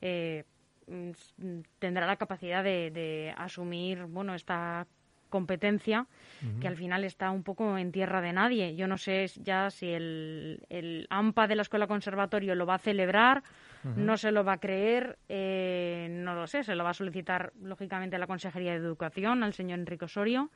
eh, 0.00 0.44
tendrá 1.78 2.06
la 2.06 2.16
capacidad 2.16 2.62
de, 2.62 2.90
de 2.90 3.34
asumir 3.36 4.04
bueno 4.04 4.34
esta 4.34 4.86
competencia 5.34 6.06
que 6.60 6.68
al 6.68 6.76
final 6.76 7.02
está 7.02 7.30
un 7.32 7.42
poco 7.42 7.76
en 7.76 7.90
tierra 7.90 8.20
de 8.20 8.32
nadie. 8.32 8.76
Yo 8.76 8.86
no 8.86 8.98
sé 8.98 9.26
ya 9.42 9.68
si 9.70 9.88
el, 9.88 10.60
el 10.68 11.08
AMPA 11.10 11.48
de 11.48 11.56
la 11.56 11.62
Escuela 11.62 11.88
Conservatorio 11.88 12.54
lo 12.54 12.66
va 12.66 12.76
a 12.76 12.78
celebrar, 12.78 13.42
no 13.82 14.16
se 14.16 14.30
lo 14.30 14.44
va 14.44 14.52
a 14.54 14.58
creer, 14.58 15.18
eh, 15.28 16.06
no 16.10 16.34
lo 16.34 16.46
sé, 16.46 16.62
se 16.62 16.76
lo 16.76 16.84
va 16.84 16.90
a 16.90 16.94
solicitar 16.94 17.52
lógicamente 17.60 18.14
a 18.14 18.20
la 18.20 18.28
Consejería 18.28 18.72
de 18.72 18.78
Educación, 18.78 19.42
al 19.42 19.54
señor 19.54 19.80
Enrique 19.80 20.04
Osorio, 20.04 20.50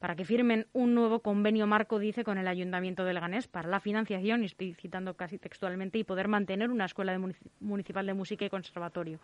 para 0.00 0.16
que 0.16 0.24
firmen 0.24 0.66
un 0.72 0.94
nuevo 0.94 1.20
convenio 1.20 1.66
marco, 1.68 2.00
dice, 2.00 2.24
con 2.24 2.36
el 2.36 2.48
Ayuntamiento 2.48 3.04
de 3.04 3.14
Leganés 3.14 3.46
para 3.46 3.68
la 3.68 3.78
financiación, 3.78 4.42
y 4.42 4.46
estoy 4.46 4.74
citando 4.74 5.14
casi 5.14 5.38
textualmente, 5.38 5.98
y 5.98 6.04
poder 6.04 6.26
mantener 6.26 6.70
una 6.70 6.86
escuela 6.86 7.16
municipal 7.60 8.06
de 8.06 8.14
música 8.14 8.44
y 8.44 8.50
conservatorio. 8.50 9.20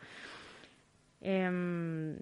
Eh, 1.21 2.17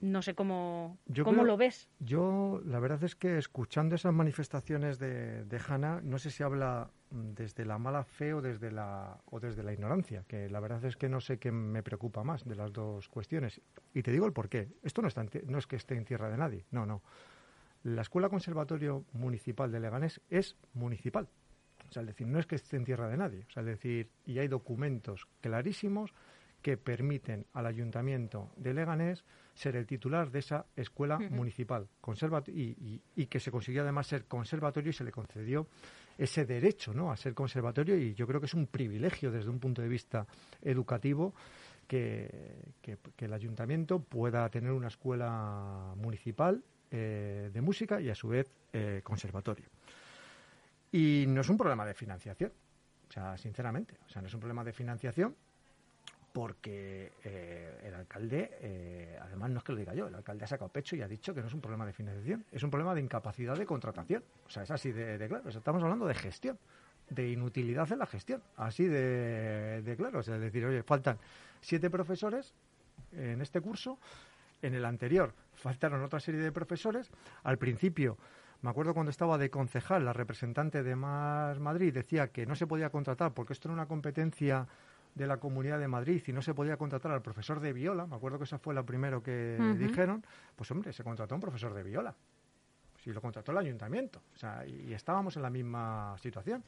no 0.00 0.22
sé 0.22 0.34
cómo, 0.34 0.98
cómo 1.22 1.44
lo 1.44 1.56
ves. 1.56 1.88
Yo, 1.98 2.60
la 2.64 2.80
verdad 2.80 3.04
es 3.04 3.14
que 3.14 3.38
escuchando 3.38 3.94
esas 3.94 4.12
manifestaciones 4.12 4.98
de, 4.98 5.44
de 5.44 5.60
Hanna, 5.66 6.00
no 6.02 6.18
sé 6.18 6.30
si 6.30 6.42
habla 6.42 6.90
desde 7.10 7.64
la 7.64 7.78
mala 7.78 8.04
fe 8.04 8.32
o 8.32 8.40
desde 8.40 8.70
la, 8.70 9.20
o 9.26 9.40
desde 9.40 9.62
la 9.62 9.72
ignorancia, 9.72 10.24
que 10.26 10.48
la 10.48 10.60
verdad 10.60 10.84
es 10.84 10.96
que 10.96 11.08
no 11.08 11.20
sé 11.20 11.38
qué 11.38 11.52
me 11.52 11.82
preocupa 11.82 12.24
más 12.24 12.44
de 12.44 12.54
las 12.54 12.72
dos 12.72 13.08
cuestiones. 13.08 13.60
Y 13.92 14.02
te 14.02 14.12
digo 14.12 14.26
el 14.26 14.32
porqué. 14.32 14.68
Esto 14.82 15.02
no, 15.02 15.08
está 15.08 15.24
no 15.46 15.58
es 15.58 15.66
que 15.66 15.76
esté 15.76 15.96
en 15.96 16.04
tierra 16.04 16.30
de 16.30 16.38
nadie, 16.38 16.64
no, 16.70 16.86
no. 16.86 17.02
La 17.82 18.02
Escuela 18.02 18.28
Conservatorio 18.28 19.04
Municipal 19.12 19.72
de 19.72 19.80
Leganés 19.80 20.20
es 20.28 20.56
municipal. 20.74 21.28
O 21.88 21.92
sea, 21.92 22.02
es 22.02 22.08
decir, 22.08 22.26
no 22.26 22.38
es 22.38 22.46
que 22.46 22.54
esté 22.54 22.76
en 22.76 22.84
tierra 22.84 23.08
de 23.08 23.16
nadie. 23.16 23.46
O 23.48 23.52
sea, 23.52 23.62
es 23.62 23.66
decir, 23.66 24.10
y 24.24 24.38
hay 24.38 24.48
documentos 24.48 25.26
clarísimos 25.40 26.12
que 26.62 26.76
permiten 26.76 27.46
al 27.52 27.66
Ayuntamiento 27.66 28.50
de 28.56 28.74
Leganés 28.74 29.24
ser 29.60 29.76
el 29.76 29.86
titular 29.86 30.30
de 30.30 30.38
esa 30.38 30.64
escuela 30.74 31.18
municipal 31.18 31.86
y, 32.46 33.02
y, 33.14 33.26
que 33.26 33.38
se 33.38 33.50
consiguió 33.50 33.82
además 33.82 34.06
ser 34.06 34.24
conservatorio 34.24 34.88
y 34.88 34.94
se 34.94 35.04
le 35.04 35.12
concedió 35.12 35.66
ese 36.16 36.46
derecho 36.46 36.94
¿no? 36.94 37.12
a 37.12 37.16
ser 37.16 37.34
conservatorio 37.34 37.94
y 37.96 38.14
yo 38.14 38.26
creo 38.26 38.40
que 38.40 38.46
es 38.46 38.54
un 38.54 38.66
privilegio 38.66 39.30
desde 39.30 39.50
un 39.50 39.58
punto 39.58 39.82
de 39.82 39.88
vista 39.88 40.26
educativo 40.62 41.34
que, 41.86 42.56
el 43.18 43.32
ayuntamiento 43.34 44.00
pueda 44.00 44.48
tener 44.48 44.72
una 44.72 44.88
escuela 44.88 45.92
municipal 45.96 46.62
eh, 46.90 47.50
de 47.52 47.60
música 47.60 48.00
y 48.00 48.08
a 48.08 48.14
su 48.14 48.28
vez 48.28 48.50
eh, 48.72 49.02
conservatorio. 49.04 49.66
Y 50.92 51.26
no 51.28 51.42
es 51.42 51.48
un 51.50 51.58
problema 51.58 51.84
de 51.84 51.92
financiación, 51.92 52.52
o 53.08 53.12
sea, 53.12 53.36
sinceramente, 53.36 53.96
o 54.06 54.08
sea, 54.08 54.22
no 54.22 54.28
es 54.28 54.34
un 54.34 54.40
problema 54.40 54.64
de 54.64 54.72
financiación 54.72 55.36
porque 56.32 57.12
eh, 57.24 57.80
el 57.84 57.94
alcalde, 57.94 59.16
además 59.20 59.50
no 59.50 59.58
es 59.58 59.64
que 59.64 59.72
lo 59.72 59.78
diga 59.78 59.94
yo, 59.94 60.06
el 60.06 60.14
alcalde 60.14 60.44
ha 60.44 60.48
sacado 60.48 60.70
pecho 60.70 60.96
y 60.96 61.02
ha 61.02 61.08
dicho 61.08 61.34
que 61.34 61.40
no 61.40 61.48
es 61.48 61.54
un 61.54 61.60
problema 61.60 61.84
de 61.86 61.92
financiación, 61.92 62.44
es 62.52 62.62
un 62.62 62.70
problema 62.70 62.94
de 62.94 63.00
incapacidad 63.00 63.56
de 63.56 63.66
contratación. 63.66 64.22
O 64.46 64.50
sea, 64.50 64.62
es 64.62 64.70
así 64.70 64.92
de, 64.92 65.26
claro, 65.28 65.48
estamos 65.48 65.82
hablando 65.82 66.06
de 66.06 66.14
gestión, 66.14 66.58
de 67.08 67.28
inutilidad 67.30 67.90
en 67.92 67.98
la 67.98 68.06
gestión, 68.06 68.42
así 68.56 68.86
de, 68.86 69.82
de 69.82 69.96
claro. 69.96 70.20
Es 70.20 70.26
decir, 70.26 70.64
oye, 70.64 70.82
faltan 70.82 71.18
siete 71.60 71.90
profesores 71.90 72.54
en 73.12 73.40
este 73.40 73.60
curso. 73.60 73.98
En 74.62 74.74
el 74.74 74.84
anterior 74.84 75.32
faltaron 75.54 76.02
otra 76.02 76.20
serie 76.20 76.40
de 76.40 76.52
profesores. 76.52 77.10
Al 77.44 77.56
principio, 77.58 78.18
me 78.62 78.68
acuerdo 78.68 78.92
cuando 78.92 79.10
estaba 79.10 79.38
de 79.38 79.48
concejal, 79.48 80.04
la 80.04 80.12
representante 80.12 80.82
de 80.82 80.94
Más 80.94 81.58
Madrid 81.58 81.94
decía 81.94 82.28
que 82.28 82.44
no 82.44 82.54
se 82.54 82.66
podía 82.66 82.90
contratar 82.90 83.32
porque 83.32 83.54
esto 83.54 83.68
era 83.68 83.74
una 83.74 83.86
competencia 83.86 84.68
de 85.14 85.26
la 85.26 85.38
Comunidad 85.38 85.78
de 85.78 85.88
Madrid 85.88 86.22
y 86.26 86.32
no 86.32 86.42
se 86.42 86.54
podía 86.54 86.76
contratar 86.76 87.12
al 87.12 87.22
profesor 87.22 87.60
de 87.60 87.72
viola, 87.72 88.06
me 88.06 88.16
acuerdo 88.16 88.38
que 88.38 88.44
eso 88.44 88.58
fue 88.58 88.74
lo 88.74 88.84
primero 88.84 89.22
que 89.22 89.58
dijeron, 89.78 90.24
pues 90.56 90.70
hombre, 90.70 90.92
se 90.92 91.04
contrató 91.04 91.34
un 91.34 91.40
profesor 91.40 91.74
de 91.74 91.82
viola. 91.82 92.14
Si 93.02 93.12
lo 93.12 93.20
contrató 93.20 93.52
el 93.52 93.58
ayuntamiento. 93.58 94.20
O 94.34 94.38
sea, 94.38 94.66
y, 94.66 94.92
estábamos 94.92 95.36
en 95.36 95.42
la 95.42 95.50
misma 95.50 96.16
situación. 96.18 96.62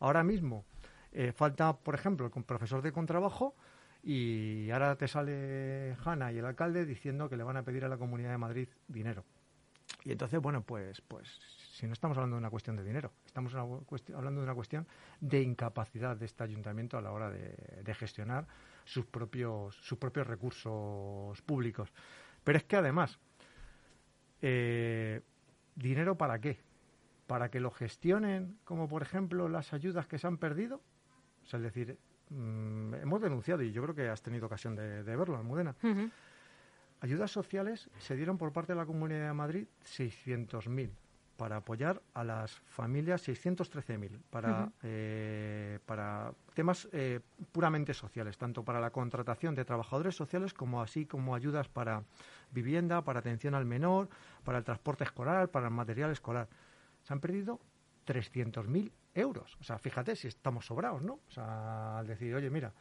Ahora 0.00 0.24
mismo 0.24 0.64
eh, 1.12 1.32
falta, 1.32 1.76
por 1.76 1.94
ejemplo, 1.94 2.30
el 2.34 2.44
profesor 2.44 2.82
de 2.82 2.92
contrabajo 2.92 3.54
y 4.02 4.70
ahora 4.70 4.96
te 4.96 5.08
sale 5.08 5.96
Hanna 6.04 6.32
y 6.32 6.38
el 6.38 6.44
alcalde 6.44 6.86
diciendo 6.86 7.28
que 7.28 7.36
le 7.36 7.44
van 7.44 7.56
a 7.56 7.62
pedir 7.62 7.84
a 7.84 7.88
la 7.88 7.96
Comunidad 7.96 8.30
de 8.30 8.38
Madrid 8.38 8.68
dinero. 8.88 9.24
Y 10.04 10.12
entonces, 10.12 10.40
bueno, 10.40 10.62
pues, 10.62 11.00
pues 11.00 11.40
si 11.76 11.86
no 11.86 11.92
estamos 11.92 12.16
hablando 12.16 12.36
de 12.36 12.40
una 12.40 12.50
cuestión 12.50 12.76
de 12.76 12.84
dinero, 12.84 13.12
estamos 13.24 13.54
hablando 13.54 14.40
de 14.40 14.44
una 14.44 14.54
cuestión 14.54 14.86
de 15.20 15.42
incapacidad 15.42 16.16
de 16.16 16.26
este 16.26 16.42
ayuntamiento 16.42 16.96
a 16.96 17.02
la 17.02 17.12
hora 17.12 17.30
de, 17.30 17.94
gestionar 17.94 18.46
sus 18.84 19.06
propios, 19.06 19.76
sus 19.76 19.98
propios 19.98 20.26
recursos 20.26 21.40
públicos. 21.42 21.92
Pero 22.44 22.58
es 22.58 22.64
que 22.64 22.76
además, 22.76 23.18
eh, 24.42 25.22
¿dinero 25.74 26.16
para 26.16 26.40
qué? 26.40 26.58
¿Para 27.26 27.50
que 27.50 27.60
lo 27.60 27.70
gestionen 27.70 28.58
como, 28.64 28.88
por 28.88 29.02
ejemplo, 29.02 29.48
las 29.48 29.72
ayudas 29.72 30.06
que 30.06 30.18
se 30.18 30.26
han 30.26 30.38
perdido? 30.38 30.80
O 31.44 31.46
sea, 31.46 31.58
es 31.58 31.64
decir, 31.64 31.98
Mm, 32.30 32.94
hemos 32.94 33.20
denunciado, 33.20 33.62
y 33.62 33.72
yo 33.72 33.82
creo 33.82 33.94
que 33.94 34.08
has 34.08 34.22
tenido 34.22 34.46
ocasión 34.46 34.74
de, 34.74 35.02
verlo, 35.02 35.36
Almudena. 35.36 35.74
Ayudas 37.00 37.30
sociales 37.30 37.90
se 37.98 38.16
dieron 38.16 38.38
por 38.38 38.52
parte 38.52 38.72
de 38.72 38.78
la 38.78 38.86
Comunidad 38.86 39.28
de 39.28 39.34
Madrid 39.34 39.66
600.000 39.84 40.90
para 41.36 41.56
apoyar 41.56 42.02
a 42.14 42.24
las 42.24 42.52
familias 42.66 43.28
613.000 43.28 44.20
para 44.30 44.72
eh, 44.82 45.78
para 45.86 46.32
temas 46.54 46.88
eh, 46.92 47.20
puramente 47.52 47.94
sociales 47.94 48.38
tanto 48.38 48.64
para 48.64 48.80
la 48.80 48.90
contratación 48.90 49.54
de 49.54 49.64
trabajadores 49.64 50.16
sociales 50.16 50.54
como 50.54 50.82
así 50.82 51.06
como 51.06 51.34
ayudas 51.34 51.68
para 51.68 52.02
vivienda 52.50 53.02
para 53.02 53.20
atención 53.20 53.54
al 53.54 53.64
menor 53.64 54.08
para 54.44 54.58
el 54.58 54.64
transporte 54.64 55.04
escolar 55.04 55.50
para 55.50 55.66
el 55.66 55.74
material 55.74 56.10
escolar 56.10 56.48
se 57.02 57.12
han 57.12 57.20
perdido 57.20 57.60
300.000 58.06 58.90
euros. 59.14 59.56
O 59.60 59.64
sea, 59.64 59.78
fíjate 59.78 60.16
si 60.16 60.28
estamos 60.28 60.66
sobrados, 60.66 61.02
¿no? 61.02 61.14
O 61.14 61.30
sea, 61.30 61.98
al 61.98 62.06
decir, 62.06 62.34
oye, 62.34 62.50
mira, 62.50 62.72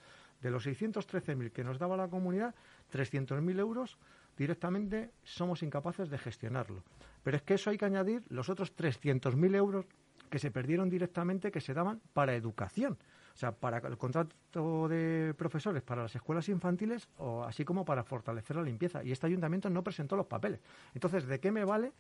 de 0.41 0.51
los 0.51 0.65
613.000 0.65 1.51
que 1.51 1.63
nos 1.63 1.79
daba 1.79 1.97
la 1.97 2.07
comunidad, 2.07 2.53
300.000 2.93 3.59
euros 3.59 3.97
directamente 4.37 5.11
somos 5.23 5.63
incapaces 5.63 6.09
de 6.09 6.17
gestionarlo. 6.17 6.83
Pero 7.25 7.37
es 7.37 7.43
que 7.43 7.55
eso 7.55 7.71
hay 7.71 7.77
que 7.79 7.85
añadir 7.85 8.23
los 8.29 8.49
otros 8.49 8.77
300.000 8.77 9.55
euros 9.55 9.85
que 10.29 10.37
se 10.37 10.51
perdieron 10.51 10.91
directamente 10.91 11.51
que 11.51 11.59
se 11.59 11.73
daban 11.73 11.99
para 12.13 12.35
educación. 12.35 12.99
O 13.33 13.37
sea, 13.37 13.51
para 13.51 13.79
el 13.79 13.97
contrato 13.97 14.87
de 14.87 15.33
profesores 15.35 15.81
para 15.81 16.03
las 16.03 16.15
escuelas 16.15 16.47
infantiles, 16.49 17.09
o 17.17 17.43
así 17.43 17.65
como 17.65 17.83
para 17.83 18.03
fortalecer 18.03 18.57
la 18.57 18.61
limpieza. 18.61 19.03
Y 19.03 19.11
este 19.11 19.25
ayuntamiento 19.25 19.71
no 19.71 19.83
presentó 19.83 20.15
los 20.15 20.27
papeles. 20.27 20.59
Entonces, 20.93 21.25
¿de 21.25 21.39
qué 21.39 21.51
me 21.51 21.65
vale 21.65 21.93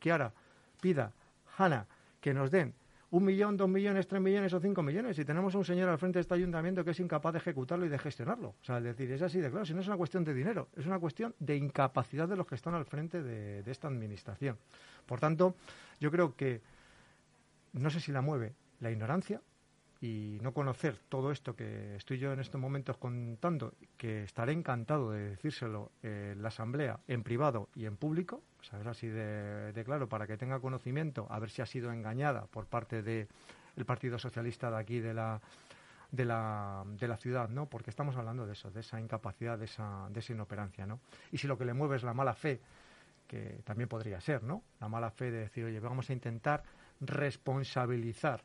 que 0.00 0.10
ahora 0.10 0.32
pida 0.80 1.12
Hanna 1.56 1.86
que 2.20 2.34
nos 2.34 2.50
den 2.50 2.74
un 3.12 3.24
millón, 3.24 3.58
dos 3.58 3.68
millones, 3.68 4.06
tres 4.06 4.22
millones 4.22 4.52
o 4.54 4.60
cinco 4.60 4.82
millones 4.82 5.18
y 5.18 5.24
tenemos 5.24 5.54
un 5.54 5.64
señor 5.64 5.88
al 5.90 5.98
frente 5.98 6.18
de 6.18 6.22
este 6.22 6.34
ayuntamiento 6.34 6.82
que 6.82 6.92
es 6.92 7.00
incapaz 7.00 7.32
de 7.32 7.38
ejecutarlo 7.38 7.84
y 7.84 7.90
de 7.90 7.98
gestionarlo. 7.98 8.54
O 8.60 8.64
sea, 8.64 8.78
es 8.78 8.84
decir, 8.84 9.12
es 9.12 9.20
así 9.20 9.38
de 9.38 9.50
claro, 9.50 9.66
si 9.66 9.74
no 9.74 9.80
es 9.82 9.86
una 9.86 9.98
cuestión 9.98 10.24
de 10.24 10.32
dinero, 10.32 10.68
es 10.76 10.86
una 10.86 10.98
cuestión 10.98 11.34
de 11.38 11.56
incapacidad 11.56 12.26
de 12.26 12.36
los 12.36 12.46
que 12.46 12.54
están 12.54 12.74
al 12.74 12.86
frente 12.86 13.22
de 13.22 13.70
esta 13.70 13.88
administración. 13.88 14.56
Por 15.04 15.20
tanto, 15.20 15.56
yo 16.00 16.10
creo 16.10 16.34
que 16.34 16.62
no 17.74 17.90
sé 17.90 18.00
si 18.00 18.12
la 18.12 18.22
mueve 18.22 18.54
la 18.80 18.90
ignorancia 18.90 19.42
y 20.02 20.38
no 20.42 20.52
conocer 20.52 20.98
todo 21.08 21.30
esto 21.30 21.54
que 21.54 21.94
estoy 21.94 22.18
yo 22.18 22.32
en 22.32 22.40
estos 22.40 22.60
momentos 22.60 22.96
contando, 22.96 23.74
que 23.96 24.24
estaré 24.24 24.52
encantado 24.52 25.12
de 25.12 25.30
decírselo 25.30 25.92
en 26.02 26.42
la 26.42 26.48
Asamblea, 26.48 26.98
en 27.06 27.22
privado 27.22 27.68
y 27.76 27.86
en 27.86 27.96
público, 27.96 28.42
saber 28.62 28.88
así 28.88 29.06
de, 29.06 29.80
claro, 29.84 30.08
para 30.08 30.26
que 30.26 30.36
tenga 30.36 30.58
conocimiento, 30.58 31.28
a 31.30 31.38
ver 31.38 31.50
si 31.50 31.62
ha 31.62 31.66
sido 31.66 31.92
engañada 31.92 32.46
por 32.46 32.66
parte 32.66 33.00
del 33.00 33.28
Partido 33.86 34.18
Socialista 34.18 34.72
de 34.72 34.76
aquí 34.76 34.98
de 34.98 35.14
la, 35.14 35.40
de 36.10 36.24
la, 36.24 36.82
de 36.84 37.06
la 37.06 37.16
ciudad, 37.16 37.48
¿no? 37.48 37.66
Porque 37.66 37.90
estamos 37.90 38.16
hablando 38.16 38.44
de 38.44 38.54
eso, 38.54 38.72
de 38.72 38.80
esa 38.80 39.00
incapacidad, 39.00 39.56
de 39.56 39.66
esa, 39.66 40.08
de 40.10 40.18
esa 40.18 40.32
inoperancia, 40.32 40.84
¿no? 40.84 40.98
Y 41.30 41.38
si 41.38 41.46
lo 41.46 41.56
que 41.56 41.64
le 41.64 41.74
mueve 41.74 41.94
es 41.94 42.02
la 42.02 42.12
mala 42.12 42.34
fe, 42.34 42.60
que 43.28 43.60
también 43.62 43.88
podría 43.88 44.20
ser, 44.20 44.42
¿no? 44.42 44.64
La 44.80 44.88
mala 44.88 45.12
fe 45.12 45.30
de 45.30 45.38
decir, 45.42 45.64
oye, 45.64 45.78
vamos 45.78 46.10
a 46.10 46.12
intentar 46.12 46.64
responsabilizar 47.00 48.42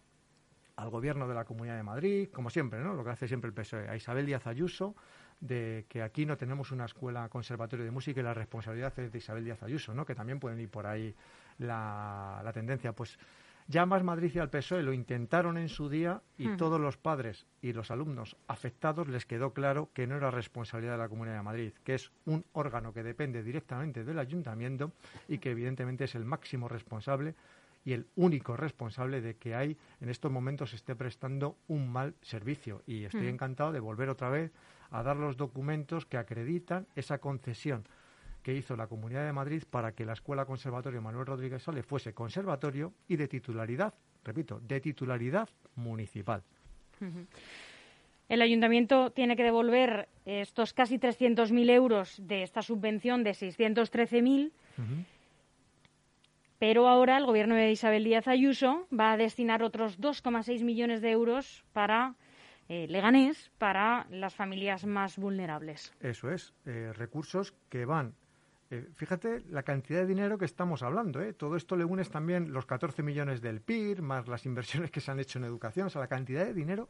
al 0.78 0.90
gobierno 0.90 1.28
de 1.28 1.34
la 1.36 1.44
Comunidad 1.44 1.76
de 1.76 1.84
Madrid, 1.84 2.30
como 2.32 2.50
siempre, 2.50 2.80
¿no? 2.80 2.94
Lo 2.94 3.04
que 3.04 3.10
hace 3.10 3.28
siempre 3.28 3.50
el 3.50 3.54
PSOE, 3.54 3.90
a 3.90 3.96
Isabel 3.96 4.26
Díaz 4.26 4.46
Ayuso, 4.48 4.96
de 5.40 5.86
que 5.90 6.02
aquí 6.02 6.26
no 6.26 6.38
tenemos 6.38 6.72
una 6.72 6.86
escuela 6.86 7.28
conservatorio 7.30 7.84
de 7.84 7.92
música 7.92 8.20
y 8.20 8.24
la 8.24 8.34
responsabilidad 8.34 8.98
es 9.00 9.12
de 9.12 9.18
Isabel 9.18 9.44
Díaz 9.44 9.64
Ayuso, 9.64 9.94
¿no? 9.94 10.06
Que 10.06 10.16
también 10.16 10.40
pueden 10.40 10.60
ir 10.60 10.70
por 10.70 10.86
ahí 10.86 11.14
la, 11.58 12.42
la 12.44 12.54
tendencia. 12.54 12.94
Pues 12.94 13.18
ya 13.70 13.86
más 13.86 14.04
Madrid 14.04 14.32
y 14.34 14.40
al 14.40 14.50
PSOE 14.50 14.84
lo 14.84 14.94
intentaron 14.94 15.58
en 15.58 15.68
su 15.68 15.90
día 15.90 16.22
y 16.38 16.56
todos 16.56 16.80
los 16.80 16.96
padres 16.96 17.48
y 17.62 17.74
los 17.74 17.92
alumnos 17.92 18.38
afectados 18.48 19.10
les 19.10 19.26
quedó 19.26 19.54
claro 19.54 19.90
que 19.94 20.08
no 20.08 20.16
era 20.16 20.32
responsabilidad 20.32 20.94
de 20.94 21.00
la 21.00 21.10
Comunidad 21.10 21.38
de 21.38 21.44
Madrid, 21.44 21.74
que 21.84 21.96
es 21.96 22.12
un 22.26 22.46
órgano 22.54 22.94
que 22.94 23.04
depende 23.04 23.44
directamente 23.44 24.06
del 24.06 24.20
ayuntamiento 24.20 24.94
y 25.28 25.40
que 25.40 25.52
evidentemente 25.52 26.06
es 26.06 26.16
el 26.16 26.24
máximo 26.24 26.70
responsable 26.70 27.36
y 27.88 27.94
el 27.94 28.06
único 28.18 28.58
responsable 28.58 29.22
de 29.22 29.38
que 29.38 29.56
hay 29.56 29.78
en 30.02 30.10
estos 30.10 30.30
momentos 30.30 30.74
esté 30.74 30.94
prestando 30.94 31.56
un 31.70 31.88
mal 31.90 32.16
servicio. 32.22 32.84
Y 32.86 33.06
estoy 33.06 33.28
mm. 33.28 33.36
encantado 33.36 33.72
de 33.72 33.80
volver 33.80 34.10
otra 34.10 34.30
vez 34.30 34.52
a 34.92 35.04
dar 35.04 35.16
los 35.16 35.38
documentos 35.38 36.06
que 36.06 36.18
acreditan 36.18 36.86
esa 36.98 37.20
concesión 37.20 37.86
que 38.44 38.54
hizo 38.54 38.76
la 38.76 38.88
Comunidad 38.88 39.26
de 39.26 39.32
Madrid 39.32 39.64
para 39.70 39.94
que 39.94 40.04
la 40.04 40.12
Escuela 40.12 40.44
Conservatorio 40.44 41.02
Manuel 41.02 41.28
Rodríguez 41.28 41.64
Sole 41.64 41.82
fuese 41.82 42.14
conservatorio 42.14 42.92
y 43.08 43.16
de 43.16 43.30
titularidad, 43.30 43.94
repito, 44.26 44.60
de 44.60 44.82
titularidad 44.82 45.48
municipal. 45.76 46.44
El 48.28 48.42
ayuntamiento 48.42 49.12
tiene 49.12 49.38
que 49.38 49.44
devolver 49.44 50.10
estos 50.26 50.74
casi 50.74 50.98
300.000 50.98 51.70
euros 51.70 52.22
de 52.22 52.44
esta 52.44 52.62
subvención 52.62 53.24
de 53.24 53.32
613.000. 53.32 54.52
Pero 56.60 56.88
ahora 56.88 57.18
el 57.18 57.26
gobierno 57.26 57.56
de 57.56 57.72
Isabel 57.72 58.04
Díaz 58.04 58.28
Ayuso 58.28 58.88
va 58.98 59.12
a 59.12 59.18
destinar 59.18 59.62
otros 59.62 60.00
2,6 60.00 60.64
millones 60.64 61.02
de 61.02 61.12
euros 61.12 61.64
para 61.72 62.16
eh, 62.68 62.88
Leganés, 62.90 63.52
para 63.58 64.08
las 64.10 64.34
familias 64.34 64.86
más 64.86 65.18
vulnerables. 65.18 65.94
Eso 66.00 66.32
es, 66.32 66.54
eh, 66.66 66.92
recursos 66.94 67.54
que 67.70 67.86
van. 67.86 68.16
Eh, 68.70 68.90
fíjate 68.96 69.44
la 69.50 69.64
cantidad 69.64 70.02
de 70.02 70.08
dinero 70.08 70.38
que 70.38 70.46
estamos 70.46 70.84
hablando. 70.84 71.22
Todo 71.36 71.56
esto 71.56 71.78
le 71.78 71.86
unes 71.86 72.10
también 72.10 72.52
los 72.52 72.66
14 72.66 73.04
millones 73.04 73.42
del 73.42 73.62
PIR, 73.62 74.02
más 74.02 74.28
las 74.28 74.46
inversiones 74.46 74.92
que 74.92 75.00
se 75.00 75.12
han 75.12 75.20
hecho 75.20 75.40
en 75.40 75.46
educación, 75.46 75.88
o 75.88 75.90
sea, 75.90 76.02
la 76.02 76.08
cantidad 76.08 76.46
de 76.46 76.54
dinero 76.54 76.90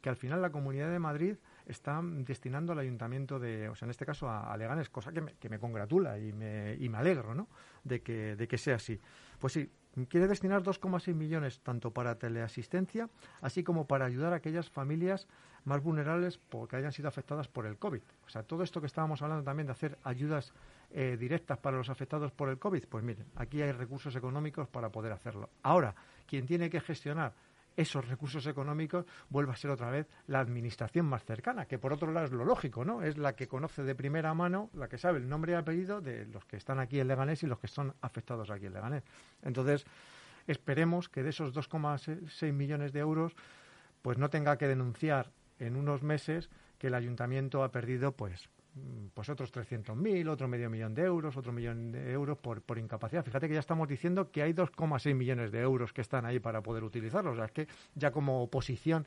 que 0.00 0.10
al 0.10 0.16
final 0.16 0.42
la 0.42 0.50
Comunidad 0.50 0.90
de 0.90 0.98
Madrid 0.98 1.36
está 1.66 2.00
destinando 2.02 2.72
al 2.72 2.78
ayuntamiento 2.78 3.38
de, 3.38 3.68
o 3.68 3.74
sea, 3.74 3.86
en 3.86 3.90
este 3.90 4.06
caso 4.06 4.28
a, 4.28 4.56
Leganes, 4.56 4.88
cosa 4.88 5.12
que 5.12 5.20
me, 5.20 5.34
que 5.34 5.48
me 5.48 5.58
congratula 5.58 6.18
y 6.18 6.32
me, 6.32 6.76
y 6.78 6.88
me 6.88 6.98
alegro, 6.98 7.34
¿no? 7.34 7.48
De 7.84 8.00
que, 8.02 8.36
de 8.36 8.48
que 8.48 8.58
sea 8.58 8.76
así. 8.76 9.00
Pues 9.38 9.52
sí, 9.52 9.70
quiere 10.08 10.28
destinar 10.28 10.62
2,6 10.62 11.14
millones 11.14 11.60
tanto 11.60 11.90
para 11.92 12.18
teleasistencia, 12.18 13.08
así 13.40 13.64
como 13.64 13.86
para 13.86 14.04
ayudar 14.04 14.32
a 14.32 14.36
aquellas 14.36 14.70
familias 14.70 15.26
más 15.64 15.82
vulnerables 15.82 16.38
porque 16.38 16.76
hayan 16.76 16.92
sido 16.92 17.08
afectadas 17.08 17.48
por 17.48 17.66
el 17.66 17.76
COVID. 17.76 18.02
O 18.26 18.28
sea, 18.28 18.42
todo 18.44 18.62
esto 18.62 18.80
que 18.80 18.86
estábamos 18.86 19.22
hablando 19.22 19.42
también 19.44 19.66
de 19.66 19.72
hacer 19.72 19.98
ayudas 20.04 20.52
eh, 20.90 21.16
directas 21.18 21.58
para 21.58 21.76
los 21.76 21.90
afectados 21.90 22.30
por 22.30 22.48
el 22.48 22.58
COVID, 22.58 22.84
pues 22.88 23.02
miren, 23.02 23.26
aquí 23.34 23.62
hay 23.62 23.72
recursos 23.72 24.14
económicos 24.14 24.68
para 24.68 24.90
poder 24.90 25.12
hacerlo. 25.12 25.50
Ahora, 25.62 25.94
quien 26.26 26.46
tiene 26.46 26.70
que 26.70 26.80
gestionar 26.80 27.34
esos 27.76 28.08
recursos 28.08 28.46
económicos 28.46 29.04
vuelva 29.28 29.52
a 29.52 29.56
ser 29.56 29.70
otra 29.70 29.90
vez 29.90 30.08
la 30.26 30.40
administración 30.40 31.06
más 31.06 31.24
cercana, 31.24 31.66
que 31.66 31.78
por 31.78 31.92
otro 31.92 32.10
lado 32.12 32.26
es 32.26 32.32
lo 32.32 32.44
lógico, 32.44 32.84
¿no? 32.84 33.02
Es 33.02 33.18
la 33.18 33.34
que 33.34 33.46
conoce 33.46 33.82
de 33.82 33.94
primera 33.94 34.32
mano, 34.34 34.70
la 34.74 34.88
que 34.88 34.98
sabe 34.98 35.18
el 35.18 35.28
nombre 35.28 35.52
y 35.52 35.54
apellido 35.56 36.00
de 36.00 36.26
los 36.26 36.44
que 36.46 36.56
están 36.56 36.80
aquí 36.80 36.98
en 36.98 37.08
Leganés 37.08 37.42
y 37.42 37.46
los 37.46 37.58
que 37.58 37.68
son 37.68 37.94
afectados 38.00 38.50
aquí 38.50 38.66
en 38.66 38.74
Leganés. 38.74 39.04
Entonces, 39.42 39.84
esperemos 40.46 41.08
que 41.08 41.22
de 41.22 41.30
esos 41.30 41.54
2,6 41.54 42.52
millones 42.52 42.92
de 42.92 43.00
euros, 43.00 43.34
pues 44.02 44.18
no 44.18 44.30
tenga 44.30 44.56
que 44.56 44.68
denunciar 44.68 45.30
en 45.58 45.76
unos 45.76 46.02
meses 46.02 46.50
que 46.78 46.88
el 46.88 46.94
ayuntamiento 46.94 47.64
ha 47.64 47.72
perdido, 47.72 48.12
pues, 48.12 48.48
pues 49.14 49.28
otros 49.28 49.52
300.000, 49.52 50.28
otro 50.28 50.48
medio 50.48 50.68
millón 50.68 50.94
de 50.94 51.02
euros, 51.02 51.36
otro 51.36 51.52
millón 51.52 51.92
de 51.92 52.12
euros 52.12 52.38
por, 52.38 52.62
por 52.62 52.78
incapacidad. 52.78 53.24
Fíjate 53.24 53.48
que 53.48 53.54
ya 53.54 53.60
estamos 53.60 53.88
diciendo 53.88 54.30
que 54.30 54.42
hay 54.42 54.52
2,6 54.52 55.14
millones 55.14 55.52
de 55.52 55.60
euros 55.60 55.92
que 55.92 56.02
están 56.02 56.26
ahí 56.26 56.38
para 56.38 56.62
poder 56.62 56.84
utilizarlos. 56.84 57.32
O 57.32 57.36
sea, 57.36 57.46
es 57.46 57.52
que 57.52 57.66
ya 57.94 58.10
como 58.10 58.42
oposición 58.42 59.06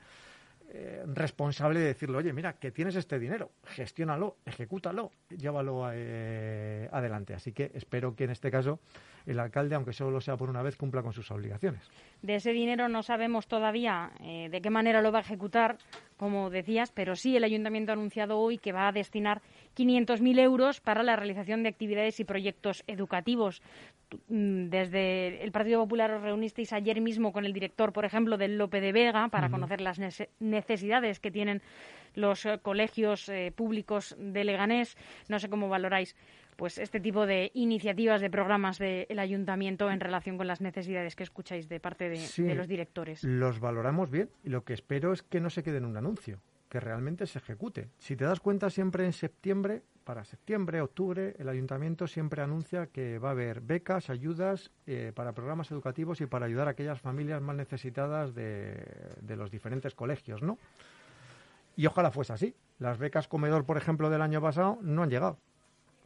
eh, 0.72 1.04
responsable 1.08 1.80
de 1.80 1.88
decirle, 1.88 2.18
oye, 2.18 2.32
mira, 2.32 2.54
que 2.54 2.70
tienes 2.70 2.96
este 2.96 3.18
dinero, 3.18 3.50
gestiónalo, 3.64 4.38
ejecútalo, 4.46 5.12
llévalo 5.30 5.90
eh, 5.92 6.88
adelante. 6.92 7.34
Así 7.34 7.54
que 7.54 7.72
espero 7.74 8.16
que 8.16 8.26
en 8.26 8.30
este 8.30 8.52
caso 8.52 8.80
el 9.26 9.40
alcalde, 9.40 9.74
aunque 9.74 9.94
solo 9.94 10.22
sea 10.22 10.38
por 10.38 10.48
una 10.48 10.62
vez, 10.62 10.76
cumpla 10.76 11.02
con 11.02 11.12
sus 11.12 11.32
obligaciones. 11.32 11.90
De 12.22 12.36
ese 12.36 12.52
dinero 12.52 12.88
no 12.88 13.02
sabemos 13.02 13.48
todavía 13.48 14.12
eh, 14.22 14.50
de 14.52 14.62
qué 14.62 14.70
manera 14.70 15.02
lo 15.02 15.12
va 15.12 15.20
a 15.20 15.22
ejecutar, 15.22 15.80
como 16.20 16.50
decías, 16.50 16.92
pero 16.92 17.16
sí 17.16 17.38
el 17.38 17.46
ayuntamiento 17.46 17.94
ha 17.94 17.94
anunciado 17.94 18.38
hoy 18.40 18.58
que 18.58 18.74
va 18.74 18.90
a 18.90 18.92
destinar 18.92 19.42
500.000 19.78 20.40
euros 20.40 20.82
para 20.82 21.02
la 21.02 21.16
realización 21.16 21.64
de 21.64 21.70
actividades 21.70 22.20
y 22.20 22.26
proyectos 22.26 22.84
educativos. 22.88 23.62
Mm, 24.28 24.68
desde 24.68 25.42
el 25.42 25.52
Partido 25.54 25.80
Popular 25.80 26.12
os 26.12 26.22
reunisteis 26.22 26.74
ayer 26.74 27.00
mismo 27.00 27.32
con 27.32 27.46
el 27.46 27.54
director, 27.54 27.94
por 27.94 28.04
ejemplo, 28.04 28.38
del 28.38 28.58
Lope 28.58 28.82
de 28.82 28.92
Vega 28.92 29.30
para 29.30 29.50
conocer 29.50 29.80
las 29.80 29.98
necesidades 30.40 31.22
que 31.22 31.32
tienen 31.32 31.62
los 32.16 32.46
eh, 32.46 32.60
colegios 32.62 33.30
eh, 33.30 33.54
públicos 33.56 34.14
de 34.20 34.44
Leganés. 34.44 34.98
No 35.30 35.40
sé 35.40 35.50
cómo 35.50 35.70
valoráis 35.70 36.18
pues 36.60 36.78
este 36.78 37.00
tipo 37.00 37.26
de 37.26 37.52
iniciativas, 37.54 38.20
de 38.20 38.30
programas 38.30 38.80
del 38.80 39.18
ayuntamiento 39.18 39.90
en 39.90 40.02
relación 40.02 40.38
con 40.38 40.46
las 40.46 40.60
necesidades 40.60 41.16
que 41.16 41.24
escucháis 41.24 41.70
de 41.70 41.80
parte 41.80 42.10
de, 42.10 42.54
los 42.54 42.68
directores. 42.68 43.24
Los 43.24 43.62
valoramos 43.62 44.12
bien 44.12 44.30
y 44.44 44.50
lo 44.50 44.66
que 44.66 44.74
espero 44.74 45.14
es 45.14 45.24
que 45.24 45.40
no 45.40 45.50
se 45.50 45.64
quede 45.64 45.78
en 45.78 45.86
un 45.86 45.96
anuncio, 45.96 46.42
que 46.68 46.82
realmente 46.82 47.28
se 47.28 47.40
ejecute. 47.40 47.88
Si 47.98 48.18
te 48.18 48.26
das 48.26 48.42
cuenta, 48.42 48.70
siempre 48.70 49.06
en 49.06 49.14
septiembre, 49.14 49.84
para 50.04 50.26
septiembre, 50.26 50.82
octubre, 50.82 51.34
el 51.40 51.48
ayuntamiento 51.48 52.08
siempre 52.08 52.42
anuncia 52.42 52.88
que 52.88 53.20
va 53.20 53.30
a 53.30 53.32
haber 53.32 53.62
becas, 53.62 54.10
ayudas 54.10 54.72
eh, 54.86 55.14
para 55.16 55.32
programas 55.32 55.72
educativos 55.72 56.20
y 56.20 56.26
para 56.26 56.46
ayudar 56.46 56.68
a 56.68 56.72
aquellas 56.72 57.00
familias 57.00 57.42
más 57.42 57.56
necesitadas 57.56 58.36
de, 58.36 58.84
de 59.22 59.36
los 59.38 59.50
diferentes 59.50 59.96
colegios, 59.96 60.44
¿no? 60.44 60.58
Y 61.78 61.86
ojalá 61.86 62.12
fuese 62.12 62.34
así. 62.34 62.56
Las 62.80 62.98
becas 62.98 63.30
comedor, 63.30 63.64
por 63.64 63.78
ejemplo, 63.78 64.10
del 64.10 64.22
año 64.22 64.42
pasado 64.42 64.80
no 64.82 65.04
han 65.04 65.10
llegado. 65.10 65.38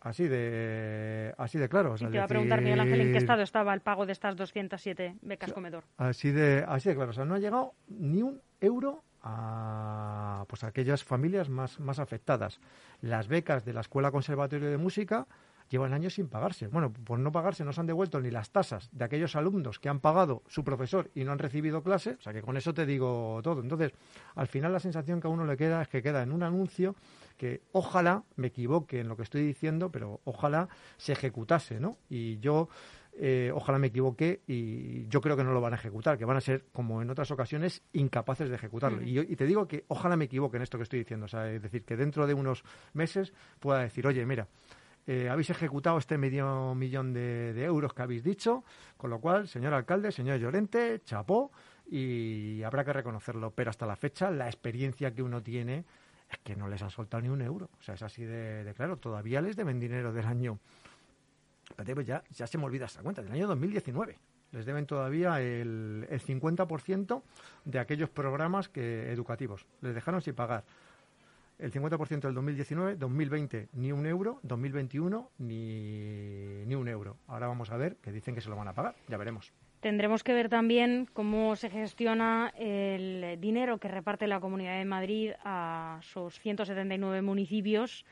Así 0.03 0.27
de, 0.27 1.33
así 1.37 1.57
de 1.57 1.69
claro. 1.69 1.95
te 1.95 2.03
iba 2.03 2.25
a 2.25 2.27
preguntar, 2.27 2.61
Miguel 2.61 2.81
Ángel, 2.81 2.99
¿en 2.99 3.11
qué 3.13 3.19
estado 3.19 3.41
estaba 3.41 3.73
el 3.73 3.79
pago 3.79 4.05
de 4.05 4.11
estas 4.11 4.35
207 4.35 5.15
becas 5.21 5.53
comedor? 5.53 5.85
Así 5.95 6.29
de, 6.31 6.65
así 6.67 6.89
de 6.89 6.95
claro. 6.95 7.11
O 7.11 7.13
sea, 7.13 7.23
no 7.23 7.35
ha 7.35 7.39
llegado 7.39 7.73
ni 7.87 8.21
un 8.21 8.41
euro 8.59 9.05
a, 9.21 10.43
pues, 10.49 10.65
a 10.65 10.67
aquellas 10.67 11.05
familias 11.05 11.47
más, 11.47 11.79
más 11.79 11.99
afectadas. 11.99 12.59
Las 12.99 13.29
becas 13.29 13.63
de 13.63 13.71
la 13.71 13.79
Escuela 13.79 14.11
Conservatorio 14.11 14.69
de 14.69 14.77
Música 14.77 15.25
llevan 15.69 15.93
años 15.93 16.15
sin 16.15 16.27
pagarse. 16.27 16.67
Bueno, 16.67 16.91
por 16.91 17.17
no 17.19 17.31
pagarse 17.31 17.63
no 17.63 17.71
se 17.71 17.79
han 17.79 17.87
devuelto 17.87 18.19
ni 18.19 18.29
las 18.29 18.51
tasas 18.51 18.89
de 18.91 19.05
aquellos 19.05 19.37
alumnos 19.37 19.79
que 19.79 19.87
han 19.87 20.01
pagado 20.01 20.43
su 20.47 20.65
profesor 20.65 21.11
y 21.15 21.23
no 21.23 21.31
han 21.31 21.39
recibido 21.39 21.81
clase. 21.81 22.17
O 22.19 22.21
sea 22.21 22.33
que 22.33 22.41
con 22.41 22.57
eso 22.57 22.73
te 22.73 22.85
digo 22.85 23.39
todo. 23.41 23.61
Entonces, 23.61 23.93
al 24.35 24.47
final 24.47 24.73
la 24.73 24.81
sensación 24.81 25.21
que 25.21 25.27
a 25.27 25.31
uno 25.31 25.45
le 25.45 25.55
queda 25.55 25.81
es 25.81 25.87
que 25.87 26.03
queda 26.03 26.23
en 26.23 26.33
un 26.33 26.43
anuncio 26.43 26.95
que 27.37 27.61
ojalá 27.71 28.23
me 28.35 28.47
equivoque 28.47 28.99
en 28.99 29.07
lo 29.07 29.15
que 29.15 29.23
estoy 29.23 29.45
diciendo, 29.45 29.91
pero 29.91 30.21
ojalá 30.23 30.69
se 30.97 31.13
ejecutase, 31.13 31.79
¿no? 31.79 31.97
Y 32.09 32.39
yo 32.39 32.69
eh, 33.15 33.51
ojalá 33.53 33.77
me 33.77 33.87
equivoque 33.87 34.41
y 34.47 35.07
yo 35.07 35.21
creo 35.21 35.37
que 35.37 35.43
no 35.43 35.53
lo 35.53 35.61
van 35.61 35.73
a 35.73 35.75
ejecutar, 35.75 36.17
que 36.17 36.25
van 36.25 36.37
a 36.37 36.41
ser, 36.41 36.65
como 36.71 37.01
en 37.01 37.09
otras 37.09 37.29
ocasiones, 37.31 37.83
incapaces 37.93 38.49
de 38.49 38.55
ejecutarlo. 38.55 39.01
y, 39.03 39.35
te 39.35 39.45
digo 39.45 39.67
que 39.67 39.85
ojalá 39.87 40.15
me 40.15 40.25
equivoque 40.25 40.57
en 40.57 40.63
esto 40.63 40.77
que 40.77 40.83
estoy 40.83 40.99
diciendo, 40.99 41.25
o 41.25 41.29
sea, 41.29 41.51
es 41.51 41.61
decir, 41.61 41.83
que 41.83 41.95
dentro 41.95 42.25
de 42.25 42.33
unos 42.33 42.63
meses 42.93 43.33
pueda 43.59 43.81
decir, 43.81 44.07
oye, 44.07 44.25
mira, 44.25 44.47
eh, 45.05 45.29
habéis 45.29 45.49
ejecutado 45.49 45.97
este 45.97 46.17
medio 46.17 46.73
millón 46.75 47.13
de, 47.13 47.53
de, 47.53 47.65
euros 47.65 47.93
que 47.93 48.01
habéis 48.01 48.23
dicho, 48.23 48.63
con 48.97 49.09
lo 49.09 49.19
cual, 49.19 49.47
señor 49.47 49.73
alcalde, 49.73 50.11
señor 50.11 50.39
Llorente, 50.39 51.01
chapó, 51.03 51.51
y 51.85 52.63
habrá 52.63 52.85
que 52.85 52.93
reconocerlo. 52.93 53.51
Pero 53.51 53.69
hasta 53.69 53.85
la 53.85 53.95
fecha, 53.95 54.31
la 54.31 54.47
experiencia 54.47 55.13
que 55.13 55.21
uno 55.21 55.43
tiene 55.43 55.85
es 56.33 56.39
que 56.39 56.55
no 56.55 56.67
les 56.67 56.81
han 56.81 56.89
soltado 56.89 57.21
ni 57.21 57.29
un 57.29 57.41
euro. 57.41 57.69
O 57.79 57.83
sea, 57.83 57.95
es 57.95 58.01
así 58.01 58.23
de, 58.23 58.71
claro. 58.75 58.97
Todavía 58.97 59.41
les 59.41 59.55
deben 59.55 59.79
dinero 59.79 60.11
del 60.13 60.25
año. 60.25 60.59
Pues 61.75 62.05
ya, 62.05 62.23
ya 62.31 62.45
se 62.45 62.57
me 62.57 62.65
olvida 62.65 62.85
esta 62.85 63.01
cuenta, 63.01 63.21
del 63.21 63.31
año 63.31 63.47
2019. 63.47 64.17
Les 64.51 64.65
deben 64.65 64.85
todavía 64.85 65.41
el, 65.41 66.05
el 66.09 66.21
50% 66.21 67.23
de 67.65 67.79
aquellos 67.79 68.09
programas 68.09 68.69
que, 68.69 69.11
educativos. 69.11 69.65
Les 69.81 69.95
dejaron 69.95 70.21
sin 70.21 70.35
pagar 70.35 70.63
el 71.59 71.71
50% 71.71 72.21
del 72.21 72.33
2019, 72.33 72.95
2020 72.97 73.69
ni 73.73 73.91
un 73.91 74.05
euro, 74.05 74.39
2021 74.43 75.31
ni, 75.39 76.65
ni 76.65 76.75
un 76.75 76.87
euro. 76.87 77.17
Ahora 77.27 77.47
vamos 77.47 77.71
a 77.71 77.77
ver 77.77 77.95
que 77.97 78.11
dicen 78.11 78.35
que 78.35 78.41
se 78.41 78.49
lo 78.49 78.55
van 78.55 78.67
a 78.67 78.73
pagar, 78.73 78.95
ya 79.07 79.17
veremos. 79.17 79.53
Tendremos 79.83 80.23
que 80.23 80.31
ver 80.31 80.47
también 80.47 81.09
cómo 81.11 81.57
se 81.57 81.69
gestiona 81.69 82.53
el 82.57 83.37
dinero 83.41 83.79
que 83.79 83.89
reparte 83.89 84.27
la 84.27 84.39
Comunidad 84.39 84.77
de 84.77 84.85
Madrid 84.85 85.31
a 85.43 85.99
sus 86.01 86.39
179 86.39 87.21
municipios 87.21 88.05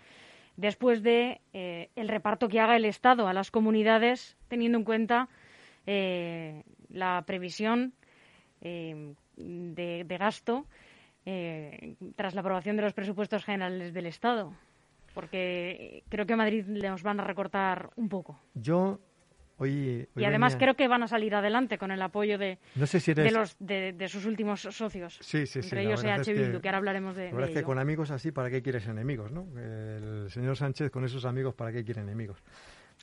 después 0.58 1.02
de 1.02 1.40
eh, 1.54 1.90
el 1.96 2.10
reparto 2.10 2.50
que 2.50 2.60
haga 2.60 2.76
el 2.76 2.84
Estado 2.84 3.26
a 3.30 3.34
las 3.34 3.52
comunidades, 3.52 4.36
teniendo 4.50 4.80
en 4.80 4.84
cuenta 4.84 5.30
eh, 5.88 6.64
la 6.90 7.24
previsión 7.26 7.94
eh, 8.60 9.14
de, 9.38 10.18
gasto 10.20 10.66
tras 11.24 12.36
la 12.36 12.42
aprobación 12.42 12.76
de 12.76 12.82
los 12.82 12.94
presupuestos 12.94 13.46
generales 13.46 13.94
del 13.94 14.08
Estado. 14.08 14.52
Porque 15.14 16.04
creo 16.10 16.26
que 16.26 16.34
a 16.34 16.38
Madrid 16.38 16.66
nos 16.66 17.02
van 17.02 17.22
a 17.22 17.24
recortar 17.24 17.92
un 17.96 18.10
poco. 18.10 18.38
Yo 18.56 19.00
y 19.66 20.08
además 20.24 20.56
creo 20.56 20.76
que 20.76 20.88
van 20.88 21.04
a 21.04 21.08
salir 21.08 21.36
adelante 21.36 21.78
con 21.78 21.92
el 21.92 22.02
apoyo 22.02 22.38
de, 22.38 22.58
de, 22.76 23.32
los, 23.32 23.56
de, 23.60 24.08
sus 24.08 24.26
últimos 24.26 24.62
socios. 24.62 25.18
Sí, 25.22 25.46
sí, 25.46 25.60
Entre 25.60 25.84
ellos 25.84 26.04
EH 26.04 26.34
Bildu, 26.34 26.62
que, 26.62 26.70
ahora 26.70 26.78
hablaremos 26.78 27.16
de, 27.16 27.32
la 27.32 27.48
que 27.48 27.64
con 27.64 27.80
amigos 27.80 28.12
así, 28.12 28.32
¿para 28.32 28.50
qué 28.50 28.62
quieres 28.62 28.88
enemigos? 28.88 29.32
¿no? 29.32 29.48
El 29.60 30.30
señor 30.30 30.58
Sánchez 30.58 30.92
con 30.92 31.06
esos 31.06 31.26
amigos, 31.26 31.54
¿para 31.54 31.72
qué 31.72 31.84
quiere 31.84 32.02
enemigos? 32.02 32.44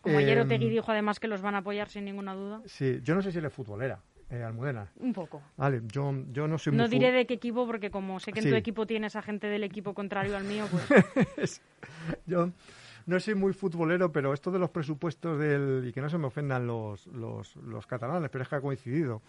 Como 0.01 0.19
ayer 0.19 0.39
em, 0.39 0.45
Otegui 0.45 0.69
dijo 0.69 0.91
además 0.93 1.19
que 1.19 1.29
los 1.29 1.43
van 1.43 1.55
a 1.55 1.59
apoyar 1.59 1.89
sin 1.89 2.05
ninguna 2.05 2.35
duda. 2.35 2.63
Sí, 2.67 3.01
yo 3.03 3.15
no 3.15 3.23
sé 3.23 3.33
si 3.33 3.39
él 3.39 3.45
es 3.45 3.53
futbolera. 3.53 4.01
Eh, 4.31 4.43
Almudena. 4.43 4.93
Un 4.97 5.13
poco. 5.15 5.43
Vale, 5.57 5.81
yo, 5.87 6.13
yo 6.31 6.47
no 6.47 6.59
soy 6.59 6.75
No 6.75 6.87
diré 6.87 7.13
de 7.13 7.27
qué 7.27 7.35
equipo, 7.35 7.67
porque 7.67 7.91
como 7.91 8.21
sé 8.21 8.31
que 8.31 8.41
en 8.41 8.51
tu 8.51 8.57
equipo 8.57 8.87
tienes 8.87 9.17
a 9.17 9.23
gente 9.23 9.47
del 9.47 9.65
equipo 9.65 9.95
contrario 9.95 10.37
al 10.37 10.45
mío, 10.45 10.67
pues... 10.71 11.63
yo 12.27 12.53
no 13.09 13.19
soy 13.19 13.35
muy 13.35 13.55
futbolero, 13.55 14.13
pero 14.13 14.35
esto 14.35 14.51
de 14.51 14.59
los 14.59 14.69
presupuestos 14.69 15.39
del, 15.39 15.85
y 15.89 15.93
que 15.93 16.03
no 16.03 16.11
se 16.11 16.19
me 16.19 16.27
ofendan 16.27 16.67
los, 16.67 17.07
los, 17.07 17.57
los 17.57 17.87
catalanes, 17.87 18.29
pero 18.29 18.43
es 18.43 18.49
que 18.49 18.57
ha 18.57 18.61
coincidido. 18.61 19.23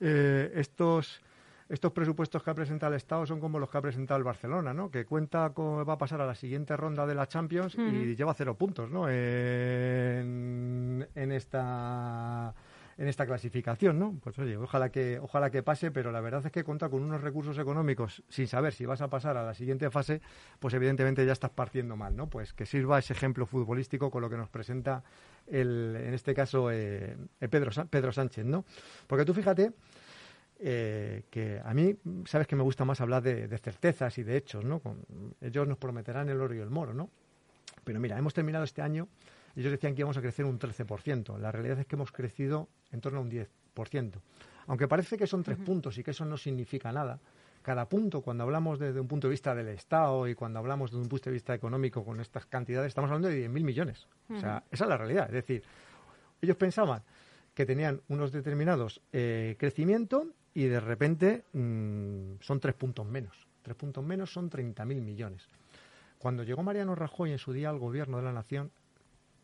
Eh, 0.00 0.50
estos 0.56 1.22
estos 1.68 1.92
presupuestos 1.92 2.42
que 2.42 2.50
ha 2.50 2.54
presentado 2.54 2.92
el 2.92 2.96
Estado 2.96 3.24
son 3.26 3.38
como 3.38 3.60
los 3.60 3.70
que 3.70 3.78
ha 3.78 3.80
presentado 3.80 4.18
el 4.18 4.24
Barcelona, 4.24 4.74
¿no? 4.74 4.90
Que 4.90 5.04
cuenta 5.04 5.52
cómo 5.54 5.84
va 5.84 5.92
a 5.92 5.98
pasar 5.98 6.20
a 6.20 6.26
la 6.26 6.34
siguiente 6.34 6.76
ronda 6.76 7.06
de 7.06 7.14
la 7.14 7.28
Champions 7.28 7.76
y 7.78 8.16
lleva 8.16 8.34
cero 8.34 8.56
puntos, 8.56 8.90
¿no? 8.90 9.08
En, 9.08 11.06
en 11.14 11.30
esta 11.30 12.52
en 13.00 13.08
esta 13.08 13.24
clasificación, 13.24 13.98
¿no? 13.98 14.14
Pues 14.22 14.38
oye, 14.38 14.58
ojalá 14.58 14.90
que, 14.90 15.18
ojalá 15.18 15.50
que 15.50 15.62
pase, 15.62 15.90
pero 15.90 16.12
la 16.12 16.20
verdad 16.20 16.44
es 16.44 16.52
que 16.52 16.62
contar 16.62 16.90
con 16.90 17.02
unos 17.02 17.22
recursos 17.22 17.56
económicos 17.56 18.22
sin 18.28 18.46
saber 18.46 18.74
si 18.74 18.84
vas 18.84 19.00
a 19.00 19.08
pasar 19.08 19.38
a 19.38 19.42
la 19.42 19.54
siguiente 19.54 19.90
fase, 19.90 20.20
pues 20.58 20.74
evidentemente 20.74 21.24
ya 21.24 21.32
estás 21.32 21.50
partiendo 21.50 21.96
mal, 21.96 22.14
¿no? 22.14 22.28
Pues 22.28 22.52
que 22.52 22.66
sirva 22.66 22.98
ese 22.98 23.14
ejemplo 23.14 23.46
futbolístico 23.46 24.10
con 24.10 24.20
lo 24.20 24.28
que 24.28 24.36
nos 24.36 24.50
presenta 24.50 25.02
el, 25.46 25.96
en 25.98 26.12
este 26.12 26.34
caso 26.34 26.70
eh, 26.70 27.16
Pedro, 27.38 27.70
Pedro 27.88 28.12
Sánchez, 28.12 28.44
¿no? 28.44 28.66
Porque 29.06 29.24
tú 29.24 29.32
fíjate 29.32 29.72
eh, 30.58 31.22
que 31.30 31.58
a 31.64 31.72
mí, 31.72 31.96
sabes 32.26 32.46
que 32.46 32.54
me 32.54 32.62
gusta 32.62 32.84
más 32.84 33.00
hablar 33.00 33.22
de, 33.22 33.48
certezas 33.56 34.18
y 34.18 34.24
de 34.24 34.36
hechos, 34.36 34.62
¿no? 34.62 34.82
ellos 35.40 35.66
nos 35.66 35.78
prometerán 35.78 36.28
el 36.28 36.38
oro 36.38 36.54
y 36.54 36.58
el 36.58 36.68
moro, 36.68 36.92
¿no? 36.92 37.08
Pero 37.82 37.98
mira, 37.98 38.18
hemos 38.18 38.34
terminado 38.34 38.64
este 38.64 38.82
año 38.82 39.08
ellos 39.60 39.72
decían 39.72 39.94
que 39.94 40.00
íbamos 40.00 40.16
a 40.16 40.20
crecer 40.20 40.44
un 40.44 40.58
13%. 40.58 41.38
La 41.38 41.52
realidad 41.52 41.78
es 41.78 41.86
que 41.86 41.96
hemos 41.96 42.12
crecido 42.12 42.68
en 42.92 43.00
torno 43.00 43.18
a 43.18 43.22
un 43.22 43.30
10%. 43.30 44.12
Aunque 44.66 44.88
parece 44.88 45.16
que 45.16 45.26
son 45.26 45.42
tres 45.42 45.58
puntos 45.58 45.98
y 45.98 46.04
que 46.04 46.12
eso 46.12 46.24
no 46.24 46.36
significa 46.36 46.92
nada, 46.92 47.18
cada 47.62 47.88
punto, 47.88 48.22
cuando 48.22 48.44
hablamos 48.44 48.78
desde 48.78 49.00
un 49.00 49.08
punto 49.08 49.26
de 49.26 49.32
vista 49.32 49.54
del 49.54 49.68
Estado 49.68 50.26
y 50.28 50.34
cuando 50.34 50.58
hablamos 50.58 50.90
desde 50.90 51.02
un 51.02 51.08
punto 51.08 51.28
de 51.28 51.34
vista 51.34 51.54
económico 51.54 52.04
con 52.04 52.20
estas 52.20 52.46
cantidades, 52.46 52.88
estamos 52.88 53.10
hablando 53.10 53.28
de 53.28 53.48
10.000 53.48 53.64
millones. 53.64 54.06
O 54.34 54.38
sea, 54.38 54.62
esa 54.70 54.84
es 54.84 54.88
la 54.88 54.96
realidad. 54.96 55.26
Es 55.26 55.32
decir, 55.34 55.62
ellos 56.40 56.56
pensaban 56.56 57.02
que 57.54 57.66
tenían 57.66 58.00
unos 58.08 58.32
determinados 58.32 59.02
eh, 59.12 59.56
crecimiento 59.58 60.28
y 60.54 60.64
de 60.64 60.80
repente 60.80 61.44
mm, 61.52 62.40
son 62.40 62.60
tres 62.60 62.74
puntos 62.74 63.06
menos. 63.06 63.46
Tres 63.62 63.76
puntos 63.76 64.02
menos 64.04 64.32
son 64.32 64.48
30.000 64.48 64.84
millones. 65.02 65.48
Cuando 66.18 66.42
llegó 66.44 66.62
Mariano 66.62 66.94
Rajoy 66.94 67.32
en 67.32 67.38
su 67.38 67.52
día 67.52 67.70
al 67.70 67.78
gobierno 67.78 68.18
de 68.18 68.22
la 68.22 68.32
nación, 68.32 68.70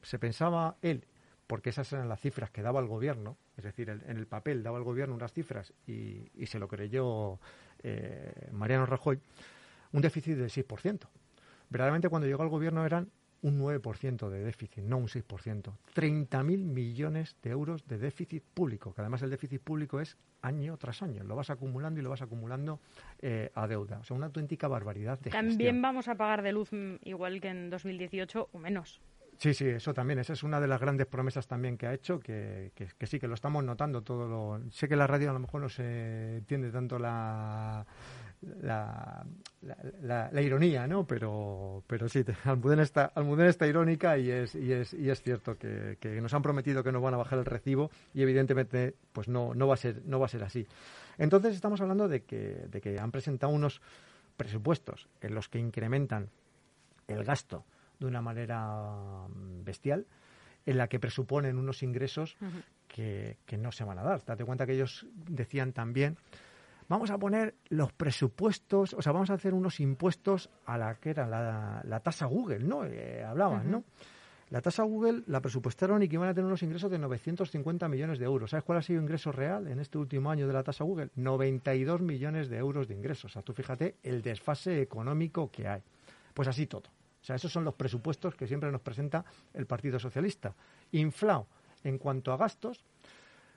se 0.06 0.20
pensaba 0.20 0.76
él, 0.82 1.04
porque 1.48 1.70
esas 1.70 1.92
eran 1.92 2.08
las 2.08 2.20
cifras 2.20 2.50
que 2.50 2.62
daba 2.62 2.78
el 2.80 2.86
gobierno, 2.86 3.36
es 3.56 3.64
decir, 3.64 3.90
en 3.90 4.16
el 4.16 4.26
papel 4.26 4.62
daba 4.62 4.78
el 4.78 4.84
gobierno 4.84 5.16
unas 5.16 5.32
cifras 5.32 5.72
y, 5.86 6.28
se 6.46 6.60
lo 6.60 6.68
creyó 6.68 7.40
eh, 7.82 8.48
Mariano 8.52 8.86
Rajoy, 8.86 9.18
un 9.92 10.02
déficit 10.02 10.36
del 10.36 10.50
6%. 10.50 11.08
Verdaderamente 11.68 12.08
cuando 12.08 12.28
llegó 12.28 12.44
al 12.44 12.48
gobierno 12.48 12.86
eran 12.86 13.10
un 13.42 13.60
9% 13.60 14.28
de 14.28 14.44
déficit, 14.44 14.84
no 14.84 14.98
un 14.98 15.08
6%. 15.08 15.72
30.000 15.94 16.44
millones 16.44 17.36
de 17.42 17.50
euros 17.50 17.84
de 17.86 17.98
déficit 17.98 18.44
público, 18.44 18.94
que 18.94 19.00
además 19.00 19.22
el 19.22 19.30
déficit 19.30 19.60
público 19.60 20.00
es 20.00 20.16
año 20.42 20.76
tras 20.76 21.02
año. 21.02 21.24
Lo 21.24 21.34
vas 21.34 21.50
acumulando 21.50 21.98
y 21.98 22.02
lo 22.04 22.10
vas 22.10 22.22
acumulando 22.22 22.80
eh, 23.20 23.50
a 23.54 23.66
deuda. 23.66 23.98
O 23.98 24.04
sea, 24.04 24.16
una 24.16 24.26
auténtica 24.26 24.68
barbaridad 24.68 25.18
de 25.18 25.30
También 25.30 25.82
vamos 25.82 26.06
a 26.06 26.14
pagar 26.14 26.42
de 26.42 26.52
luz 26.52 26.72
mm, 26.72 26.96
igual 27.02 27.40
que 27.40 27.48
en 27.48 27.70
2018 27.70 28.50
o 28.52 28.58
menos. 28.58 29.00
Sí, 29.38 29.53
sí, 29.53 29.66
eso 29.66 29.92
también. 29.92 30.18
Esa 30.18 30.33
es 30.33 30.42
una 30.42 30.61
de 30.61 30.66
las 30.66 30.81
grandes 30.81 31.07
promesas 31.07 31.46
también 31.46 31.77
que 31.77 31.87
ha 31.87 31.94
hecho, 31.94 32.18
que, 32.18 32.72
que, 32.75 33.07
sí, 33.07 33.18
que 33.18 33.29
lo 33.29 33.35
estamos 33.35 33.62
notando 33.64 34.03
todo. 34.03 34.27
Lo... 34.27 34.70
Sé 34.70 34.88
que 34.88 34.96
la 34.96 35.07
radio 35.07 35.31
a 35.31 35.33
lo 35.35 35.40
mejor 35.40 35.61
no 35.61 35.68
se 35.68 36.37
entiende 36.38 36.70
tanto 36.70 36.99
la, 36.99 37.85
la, 38.62 39.27
la, 40.03 40.42
ironía, 40.42 40.87
¿no? 40.87 41.07
Pero, 41.07 41.83
pero 41.87 42.09
sí, 42.09 42.25
Almudena 42.44 42.83
está, 42.83 43.12
Almudena 43.14 43.51
está 43.51 43.66
irónica 43.66 44.16
y 44.16 44.31
es, 44.31 44.55
y 44.55 44.72
es, 44.72 44.94
y 44.94 45.11
es 45.11 45.22
cierto 45.22 45.59
que, 45.59 45.99
que, 46.01 46.20
nos 46.20 46.33
han 46.33 46.42
prometido 46.42 46.83
que 46.83 46.92
nos 46.92 47.03
van 47.03 47.14
a 47.14 47.18
bajar 47.18 47.38
el 47.38 47.44
recibo 47.44 47.90
y 48.14 48.22
evidentemente 48.22 48.94
pues 49.12 49.29
no, 49.29 49.55
no, 49.55 49.66
va, 49.66 49.75
a 49.75 49.79
ser, 49.79 50.03
no 50.07 50.18
va 50.18 50.27
a 50.27 50.31
ser 50.31 50.44
así. 50.44 50.66
Entonces 51.18 51.55
estamos 51.55 51.81
hablando 51.83 52.09
de 52.09 52.22
que, 52.22 52.66
de 52.70 52.81
que 52.81 52.99
han 52.99 53.11
presentado 53.11 53.53
unos 53.53 53.83
presupuestos 54.37 55.09
en 55.20 55.35
los 55.35 55.49
que 55.49 55.59
incrementan 55.59 56.31
el 57.09 57.25
gasto 57.25 57.64
de 57.98 58.06
una 58.06 58.20
manera 58.20 59.26
mm, 59.28 59.64
bestial, 59.64 60.06
en 60.64 60.78
la 60.78 60.88
que 60.88 60.98
presuponen 60.98 61.59
unos 61.59 61.82
ingresos 61.82 62.37
que, 62.88 63.38
que, 63.46 63.56
no 63.56 63.70
se 63.72 63.85
van 63.85 63.98
a 63.98 64.02
dar. 64.02 64.24
Date 64.24 64.44
cuenta 64.44 64.66
que 64.66 64.72
ellos 64.72 65.06
decían 65.14 65.72
también, 65.72 66.16
vamos 66.88 67.11
a 67.11 67.18
poner 67.18 67.54
los 67.68 67.92
presupuestos, 67.92 68.94
o 68.94 69.02
sea, 69.02 69.12
vamos 69.12 69.30
a 69.30 69.35
hacer 69.35 69.54
unos 69.54 69.80
impuestos 69.80 70.50
a 70.66 70.78
la 70.78 70.94
que 70.96 71.11
era 71.11 71.26
la, 71.26 72.00
tasa 72.00 72.26
Google, 72.26 72.61
¿no? 72.61 72.85
Eh, 72.85 73.22
hablaban, 73.24 73.70
¿no? 73.70 73.85
La 74.50 74.61
tasa 74.61 74.85
Google 74.85 75.24
la 75.26 75.40
presupuestaron 75.40 76.02
y 76.04 76.09
que 76.09 76.14
iban 76.14 76.28
a 76.28 76.35
tener 76.35 76.46
unos 76.46 76.62
ingresos 76.62 76.88
de 76.88 76.98
950 77.00 77.88
millones 77.88 78.20
de 78.20 78.26
euros. 78.26 78.50
¿Sabes 78.50 78.62
cuál 78.62 78.78
ha 78.78 78.82
sido 78.82 79.00
el 79.00 79.04
ingreso 79.04 79.32
real 79.32 79.66
en 79.66 79.80
este 79.80 79.98
último 79.98 80.30
año 80.30 80.46
de 80.46 80.52
la 80.52 80.62
tasa 80.62 80.85
Google? 80.85 81.11
92 81.16 82.00
millones 82.00 82.48
de 82.48 82.59
euros 82.59 82.87
de 82.87 82.94
ingresos. 82.94 83.24
O 83.24 83.28
sea, 83.32 83.42
tú 83.42 83.52
fíjate 83.52 83.96
el 84.04 84.22
desfase 84.22 84.80
económico 84.80 85.50
que 85.50 85.66
hay. 85.66 85.82
Pues 86.32 86.46
así 86.46 86.66
todo. 86.66 86.85
Sea, 87.26 87.34
esos 87.34 87.50
son 87.50 87.64
los 87.64 87.74
presupuestos 87.74 88.36
que 88.36 88.46
siempre 88.46 88.70
nos 88.70 88.82
presenta 88.82 89.24
el 89.52 89.66
Partido 89.66 89.98
Socialista. 89.98 90.54
Inflado 90.92 91.48
en 91.82 91.98
cuanto 91.98 92.32
a 92.32 92.36
gastos, 92.36 92.84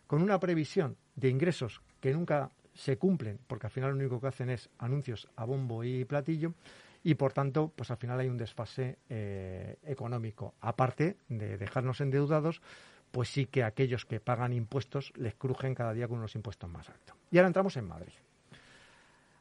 con 0.07 0.23
una 0.23 0.39
previsión 0.39 0.97
de 1.15 1.29
ingresos 1.29 1.79
que 2.01 2.11
nunca 2.11 2.49
se 2.73 2.97
cumplen, 2.97 3.37
porque 3.45 3.67
al 3.67 3.71
final 3.71 3.91
lo 3.91 3.97
único 3.97 4.19
que 4.19 4.25
hacen 4.25 4.49
es 4.49 4.71
anuncios 4.79 5.29
a 5.35 5.45
bombo 5.45 5.83
y 5.83 6.03
platillo, 6.03 6.55
y 7.03 7.13
por 7.13 7.31
tanto, 7.31 7.71
pues 7.75 7.91
al 7.91 7.97
final 7.97 8.19
hay 8.19 8.27
un 8.27 8.37
desfase 8.37 8.97
eh, 9.07 9.75
económico. 9.83 10.55
Aparte 10.61 11.17
de 11.27 11.59
dejarnos 11.59 12.01
endeudados, 12.01 12.63
pues 13.11 13.29
sí 13.29 13.45
que 13.45 13.63
aquellos 13.63 14.03
que 14.03 14.19
pagan 14.19 14.51
impuestos 14.51 15.13
les 15.15 15.35
crujen 15.35 15.75
cada 15.75 15.93
día 15.93 16.07
con 16.07 16.17
unos 16.17 16.33
impuestos 16.33 16.67
más 16.71 16.89
altos. 16.89 17.15
Y 17.29 17.37
ahora 17.37 17.49
entramos 17.49 17.77
en 17.77 17.87
Madrid. 17.87 18.13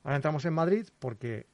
Ahora 0.05 0.17
entramos 0.17 0.45
en 0.45 0.53
Madrid 0.53 0.87
porque 0.99 1.47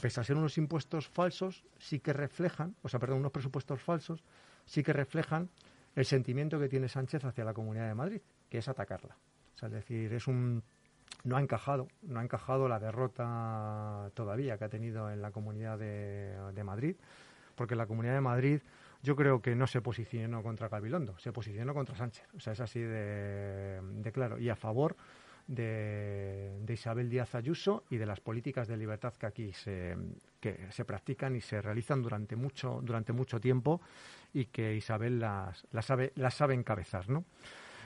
pese 0.00 0.20
a 0.20 0.24
ser 0.24 0.36
unos 0.36 0.58
impuestos 0.58 1.08
falsos, 1.08 1.64
sí 1.78 2.00
que 2.00 2.12
reflejan, 2.12 2.76
o 2.82 2.88
sea, 2.88 3.00
perdón, 3.00 3.18
unos 3.18 3.32
presupuestos 3.32 3.80
falsos, 3.82 4.22
sí 4.64 4.82
que 4.82 4.92
reflejan 4.92 5.48
el 5.94 6.04
sentimiento 6.04 6.58
que 6.58 6.68
tiene 6.68 6.88
Sánchez 6.88 7.24
hacia 7.24 7.44
la 7.44 7.54
Comunidad 7.54 7.88
de 7.88 7.94
Madrid, 7.94 8.20
que 8.48 8.58
es 8.58 8.68
atacarla. 8.68 9.16
O 9.54 9.58
sea, 9.58 9.68
es 9.68 9.74
decir, 9.74 10.12
es 10.12 10.26
un 10.28 10.62
no 11.24 11.36
ha 11.36 11.40
encajado, 11.40 11.88
no 12.02 12.20
ha 12.20 12.22
encajado 12.22 12.68
la 12.68 12.78
derrota 12.78 14.10
todavía 14.14 14.56
que 14.56 14.64
ha 14.64 14.68
tenido 14.68 15.10
en 15.10 15.20
la 15.20 15.32
Comunidad 15.32 15.78
de, 15.78 16.64
Madrid, 16.64 16.96
porque 17.56 17.74
la 17.74 17.86
Comunidad 17.86 18.14
de 18.14 18.20
Madrid 18.20 18.60
yo 19.02 19.16
creo 19.16 19.42
que 19.42 19.54
no 19.54 19.66
se 19.66 19.80
posicionó 19.80 20.42
contra 20.42 20.68
Gabilondo, 20.68 21.18
se 21.18 21.32
posicionó 21.32 21.74
contra 21.74 21.96
Sánchez. 21.96 22.26
O 22.36 22.40
sea, 22.40 22.52
es 22.52 22.60
así 22.60 22.80
de, 22.80 23.80
de 23.82 24.12
claro. 24.12 24.38
Y 24.38 24.48
a 24.48 24.56
favor 24.56 24.96
de, 25.50 26.64
Isabel 26.68 27.10
Díaz 27.10 27.34
Ayuso 27.34 27.84
y 27.90 27.96
de 27.96 28.06
las 28.06 28.20
políticas 28.20 28.68
de 28.68 28.76
libertad 28.76 29.12
que 29.14 29.26
aquí 29.26 29.52
se, 29.52 29.96
que 30.38 30.68
se 30.70 30.84
practican 30.84 31.34
y 31.34 31.40
se 31.40 31.60
realizan 31.60 32.02
durante 32.02 32.36
mucho, 32.36 32.80
durante 32.82 33.12
mucho 33.12 33.40
tiempo 33.40 33.80
y 34.32 34.46
que 34.46 34.76
Isabel 34.76 35.18
las, 35.18 35.66
las, 35.72 35.84
sabe, 35.84 36.12
las 36.14 36.34
sabe 36.34 36.54
encabezar, 36.54 37.08
¿no? 37.08 37.24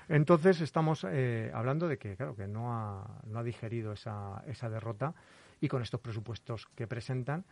Entonces 0.09 0.61
estamos 0.61 1.07
eh, 1.09 1.51
hablando 1.55 1.89
de 1.89 1.97
que, 1.97 2.17
claro, 2.17 2.37
que 2.37 2.47
no 2.47 2.75
ha, 2.75 3.23
no 3.25 3.39
ha 3.39 3.43
digerido 3.43 3.95
esa, 3.95 4.45
esa 4.47 4.69
derrota 4.69 5.15
y 5.63 5.69
con 5.69 5.81
estos 5.81 6.01
presupuestos 6.01 6.67
que 6.75 6.87
presentan, 6.87 7.47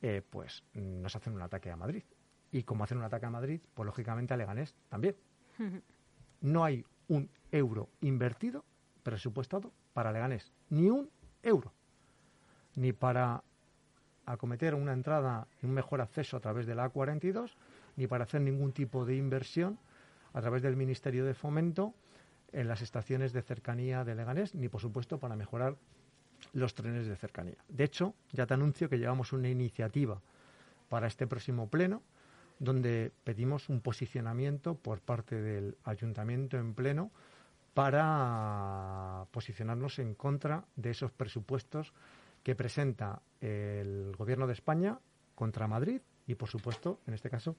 eh, 0.00 0.22
pues 0.30 0.64
nos 0.72 1.14
hacen 1.14 1.34
un 1.34 1.42
ataque 1.42 1.70
a 1.70 1.76
Madrid. 1.76 2.04
Y 2.50 2.62
como 2.62 2.84
hacen 2.84 2.96
un 2.96 3.04
ataque 3.04 3.26
a 3.26 3.30
Madrid, 3.30 3.60
pues 3.74 3.84
lógicamente 3.84 4.32
a 4.32 4.38
Leganés 4.38 4.74
también. 4.88 5.14
No 6.40 6.64
hay 6.64 6.82
un 7.08 7.28
euro 7.50 7.90
invertido 8.00 8.64
presupuestado 9.08 9.72
para 9.94 10.12
Leganés. 10.12 10.52
Ni 10.68 10.90
un 10.90 11.08
euro. 11.42 11.72
Ni 12.74 12.92
para 12.92 13.42
acometer 14.26 14.74
una 14.74 14.92
entrada 14.92 15.48
y 15.62 15.66
un 15.66 15.72
mejor 15.72 16.02
acceso 16.02 16.36
a 16.36 16.40
través 16.40 16.66
de 16.66 16.74
la 16.74 16.92
A42, 16.92 17.54
ni 17.96 18.06
para 18.06 18.24
hacer 18.24 18.42
ningún 18.42 18.72
tipo 18.72 19.06
de 19.06 19.16
inversión 19.16 19.78
a 20.34 20.42
través 20.42 20.60
del 20.60 20.76
Ministerio 20.76 21.24
de 21.24 21.32
Fomento 21.32 21.94
en 22.52 22.68
las 22.68 22.82
estaciones 22.82 23.32
de 23.32 23.40
cercanía 23.40 24.04
de 24.04 24.14
Leganés, 24.14 24.54
ni 24.54 24.68
por 24.68 24.82
supuesto 24.82 25.18
para 25.18 25.36
mejorar 25.36 25.76
los 26.52 26.74
trenes 26.74 27.06
de 27.06 27.16
cercanía. 27.16 27.56
De 27.68 27.84
hecho, 27.84 28.14
ya 28.32 28.46
te 28.46 28.52
anuncio 28.52 28.90
que 28.90 28.98
llevamos 28.98 29.32
una 29.32 29.48
iniciativa 29.48 30.20
para 30.90 31.06
este 31.06 31.26
próximo 31.26 31.68
pleno 31.68 32.02
donde 32.58 33.10
pedimos 33.24 33.70
un 33.70 33.80
posicionamiento 33.80 34.74
por 34.74 35.00
parte 35.00 35.40
del 35.40 35.78
ayuntamiento 35.84 36.58
en 36.58 36.74
pleno 36.74 37.10
para 37.78 39.24
posicionarnos 39.30 40.00
en 40.00 40.14
contra 40.14 40.64
de 40.74 40.90
esos 40.90 41.12
presupuestos 41.12 41.92
que 42.42 42.56
presenta 42.56 43.22
el 43.40 44.16
Gobierno 44.18 44.48
de 44.48 44.54
España 44.54 44.98
contra 45.36 45.68
Madrid 45.68 46.00
y, 46.26 46.34
por 46.34 46.48
supuesto, 46.48 46.98
en 47.06 47.14
este 47.14 47.30
caso, 47.30 47.54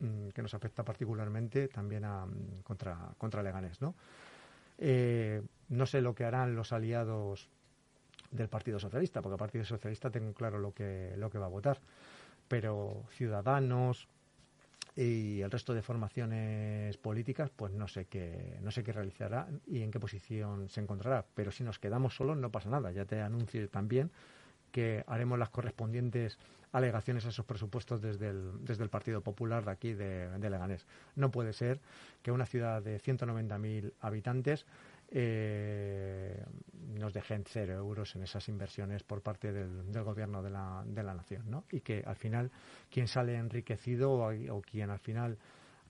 mm, 0.00 0.28
que 0.34 0.42
nos 0.42 0.52
afecta 0.52 0.84
particularmente 0.84 1.68
también 1.68 2.04
a, 2.04 2.26
mm, 2.26 2.60
contra, 2.62 3.14
contra 3.16 3.42
Leganés. 3.42 3.80
¿no? 3.80 3.94
Eh, 4.76 5.40
no 5.70 5.86
sé 5.86 6.02
lo 6.02 6.14
que 6.14 6.26
harán 6.26 6.54
los 6.54 6.70
aliados 6.74 7.48
del 8.32 8.48
Partido 8.48 8.78
Socialista, 8.78 9.22
porque 9.22 9.36
el 9.36 9.38
Partido 9.38 9.64
Socialista 9.64 10.10
tengo 10.10 10.34
claro 10.34 10.58
lo 10.58 10.74
que, 10.74 11.14
lo 11.16 11.30
que 11.30 11.38
va 11.38 11.46
a 11.46 11.48
votar, 11.48 11.80
pero 12.48 13.04
Ciudadanos, 13.08 14.08
y 14.94 15.40
el 15.40 15.50
resto 15.50 15.72
de 15.74 15.82
formaciones 15.82 16.96
políticas 16.98 17.50
pues 17.54 17.72
no 17.72 17.88
sé 17.88 18.06
qué 18.06 18.58
no 18.62 18.70
sé 18.70 18.82
qué 18.82 18.92
realizará 18.92 19.48
y 19.66 19.82
en 19.82 19.90
qué 19.90 19.98
posición 19.98 20.68
se 20.68 20.80
encontrará 20.80 21.24
pero 21.34 21.50
si 21.50 21.64
nos 21.64 21.78
quedamos 21.78 22.14
solos 22.14 22.36
no 22.36 22.50
pasa 22.50 22.68
nada 22.68 22.92
ya 22.92 23.06
te 23.06 23.20
anuncio 23.20 23.66
también 23.70 24.10
que 24.70 25.04
haremos 25.06 25.38
las 25.38 25.50
correspondientes 25.50 26.38
alegaciones 26.72 27.24
a 27.26 27.28
esos 27.28 27.44
presupuestos 27.44 28.00
desde 28.00 28.30
el, 28.30 28.64
desde 28.64 28.82
el 28.82 28.88
Partido 28.88 29.20
Popular 29.20 29.64
de 29.64 29.70
aquí 29.70 29.92
de, 29.92 30.30
de 30.38 30.50
Leganés. 30.50 30.86
No 31.14 31.30
puede 31.30 31.52
ser 31.52 31.80
que 32.22 32.32
una 32.32 32.46
ciudad 32.46 32.82
de 32.82 32.98
190.000 32.98 33.92
habitantes 34.00 34.64
eh, 35.14 36.42
nos 36.98 37.12
dejen 37.12 37.44
cero 37.46 37.74
euros 37.74 38.16
en 38.16 38.22
esas 38.22 38.48
inversiones 38.48 39.02
por 39.02 39.20
parte 39.20 39.52
del, 39.52 39.92
del 39.92 40.02
gobierno 40.04 40.42
de 40.42 40.50
la, 40.50 40.82
de 40.86 41.02
la 41.02 41.14
nación, 41.14 41.50
¿no? 41.50 41.64
Y 41.70 41.80
que 41.80 42.02
al 42.06 42.16
final 42.16 42.50
quien 42.90 43.08
sale 43.08 43.36
enriquecido 43.36 44.12
o, 44.12 44.62
quien 44.62 44.90
al 44.90 44.98
final 44.98 45.38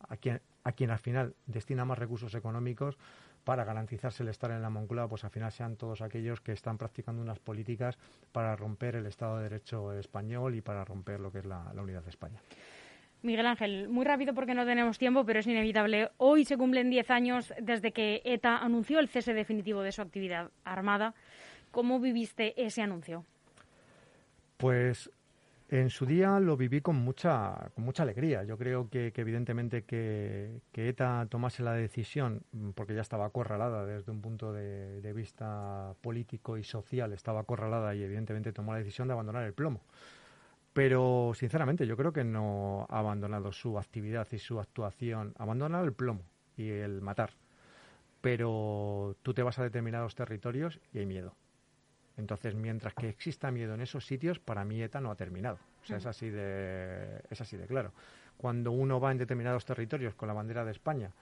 a 0.08 0.16
quien, 0.16 0.40
a 0.64 0.72
quien 0.72 0.90
al 0.90 0.98
final 0.98 1.34
destina 1.46 1.84
más 1.84 1.98
recursos 1.98 2.34
económicos 2.34 2.98
para 3.44 3.64
garantizarse 3.64 4.22
el 4.22 4.28
estar 4.28 4.50
en 4.50 4.62
la 4.62 4.70
Moncloa, 4.70 5.08
pues 5.08 5.24
al 5.24 5.30
final 5.30 5.52
sean 5.52 5.76
todos 5.76 6.00
aquellos 6.00 6.40
que 6.40 6.52
están 6.52 6.78
practicando 6.78 7.22
unas 7.22 7.38
políticas 7.38 7.98
para 8.32 8.56
romper 8.56 8.96
el 8.96 9.06
Estado 9.06 9.36
de 9.36 9.44
Derecho 9.44 9.92
español 9.92 10.54
y 10.54 10.60
para 10.60 10.84
romper 10.84 11.20
lo 11.20 11.30
que 11.30 11.40
es 11.40 11.46
la 11.46 11.72
unidad 11.76 12.02
de 12.02 12.10
España. 12.10 12.40
Miguel 13.22 13.46
Ángel, 13.46 13.88
muy 13.88 14.04
rápido 14.04 14.34
porque 14.34 14.54
no 14.54 14.64
tenemos 14.64 14.98
tiempo, 14.98 15.24
pero 15.24 15.40
es 15.40 15.46
inevitable. 15.46 16.10
Hoy 16.16 16.44
se 16.44 16.56
cumplen 16.56 16.90
10 16.90 17.10
años 17.10 17.54
desde 17.60 17.92
que 17.92 18.20
ETA 18.24 18.58
anunció 18.58 18.98
el 18.98 19.08
cese 19.08 19.32
definitivo 19.32 19.82
de 19.82 19.92
su 19.92 20.02
actividad 20.02 20.50
armada. 20.64 21.14
¿Cómo 21.70 22.00
viviste 22.00 22.60
ese 22.62 22.82
anuncio? 22.82 23.24
Pues 24.56 25.10
En 25.72 25.88
su 25.88 26.04
día 26.04 26.38
lo 26.38 26.54
viví 26.58 26.82
con 26.82 26.96
mucha, 26.96 27.70
con 27.74 27.84
mucha 27.84 28.02
alegría. 28.02 28.44
Yo 28.44 28.58
creo 28.58 28.90
que, 28.90 29.10
evidentemente 29.16 29.84
que, 29.84 30.60
ETA 30.74 31.26
tomase 31.30 31.62
la 31.62 31.72
decisión, 31.72 32.42
mm, 32.52 32.72
porque 32.72 32.94
ya 32.94 33.00
estaba 33.00 33.24
acorralada 33.24 33.86
desde 33.86 34.12
un 34.12 34.20
punto 34.20 34.52
de, 34.52 35.12
vista 35.14 35.94
político 36.02 36.58
y 36.58 36.62
social, 36.62 37.14
estaba 37.14 37.40
acorralada 37.40 37.94
y 37.94 38.02
evidentemente 38.02 38.52
tomó 38.52 38.72
la 38.72 38.80
decisión 38.80 39.08
de 39.08 39.14
abandonar 39.14 39.44
el 39.44 39.54
plomo. 39.54 39.80
Pero 40.72 41.32
sinceramente 41.34 41.86
yo 41.86 41.96
creo 41.96 42.12
que 42.12 42.24
no 42.24 42.86
ha 42.88 42.98
abandonado 42.98 43.52
su 43.52 43.78
actividad 43.78 44.26
y 44.32 44.38
su 44.38 44.58
actuación, 44.58 45.34
abandonado 45.38 45.84
el 45.84 45.92
plomo 45.92 46.22
y 46.56 46.70
el 46.70 47.02
matar. 47.02 47.30
Pero 48.20 49.16
tú 49.22 49.34
te 49.34 49.42
vas 49.42 49.58
a 49.58 49.64
determinados 49.64 50.14
territorios 50.14 50.80
y 50.92 50.98
hay 50.98 51.06
miedo 51.06 51.34
entonces, 52.16 52.54
mientras 52.54 52.94
que 52.94 53.08
exista 53.08 53.50
miedo 53.50 53.74
en 53.74 53.80
esos 53.80 54.06
sitios, 54.06 54.38
para 54.38 54.64
mí 54.64 54.82
ETA 54.82 55.00
no 55.00 55.10
ha 55.10 55.16
terminado. 55.16 55.58
O 55.82 55.86
sea, 55.86 55.96
es 55.96 56.06
así 56.06 56.28
de, 56.28 57.22
es 57.30 57.40
así 57.40 57.56
de 57.56 57.66
claro. 57.66 57.92
Cuando 58.36 58.70
uno 58.70 59.00
va 59.00 59.12
en 59.12 59.18
determinados 59.18 59.64
territorios 59.64 60.14
con 60.14 60.28
la 60.28 60.34
bandera 60.34 60.64
de 60.64 60.72
España 60.72 61.12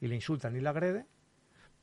y 0.00 0.06
le 0.06 0.14
insultan 0.14 0.56
y 0.56 0.60
le 0.60 0.68
agrede, 0.68 1.06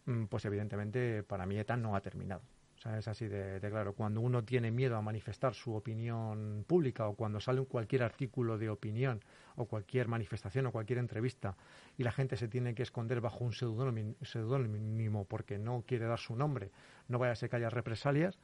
mm, 0.05 0.25
pues 0.25 0.45
evidentemente 0.45 1.23
para 1.23 1.45
mí 1.45 1.57
ETA 1.57 1.75
no 1.77 1.95
ha 1.95 2.01
terminado. 2.01 2.41
Sea, 2.83 2.97
es 2.97 3.07
así 3.07 3.29
de, 3.29 3.61
claro. 3.69 3.93
Cuando 3.93 4.19
uno 4.19 4.43
tiene 4.43 4.69
miedo 4.69 4.97
a 4.97 5.01
manifestar 5.01 5.53
su 5.53 5.73
opinión 5.73 6.65
pública 6.67 7.07
o 7.07 7.15
cuando 7.15 7.39
sale 7.39 7.63
cualquier 7.63 8.03
artículo 8.03 8.57
de 8.57 8.69
opinión 8.69 9.23
o 9.55 9.65
cualquier 9.65 10.09
manifestación 10.09 10.65
o 10.65 10.71
cualquier 10.73 10.99
entrevista 10.99 11.55
y 11.97 12.03
la 12.03 12.11
gente 12.11 12.35
se 12.35 12.49
tiene 12.49 12.75
que 12.75 12.83
esconder 12.83 13.21
bajo 13.21 13.45
un 13.45 13.53
seudónimo 13.53 15.23
porque 15.23 15.57
no 15.57 15.85
quiere 15.87 16.07
dar 16.07 16.19
su 16.19 16.35
nombre, 16.35 16.71
no 17.07 17.19
vaya 17.19 17.31
a 17.31 17.35
ser 17.35 17.49
que 17.49 17.55
haya 17.55 17.69
represalias, 17.69 18.37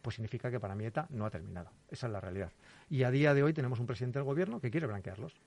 pues 0.00 0.16
significa 0.16 0.50
que 0.50 0.58
para 0.58 0.74
mí 0.74 0.86
ETA 0.86 1.06
no 1.10 1.26
ha 1.26 1.30
terminado. 1.30 1.70
Esa 1.90 2.06
es 2.06 2.12
la 2.14 2.20
realidad. 2.20 2.50
Y 2.88 3.02
a 3.02 3.10
día 3.10 3.34
de 3.34 3.42
hoy 3.42 3.52
tenemos 3.52 3.78
un 3.78 3.86
presidente 3.86 4.18
del 4.18 4.24
gobierno 4.24 4.58
que 4.58 4.70
quiere 4.70 4.86
blanquearlos. 4.86 5.38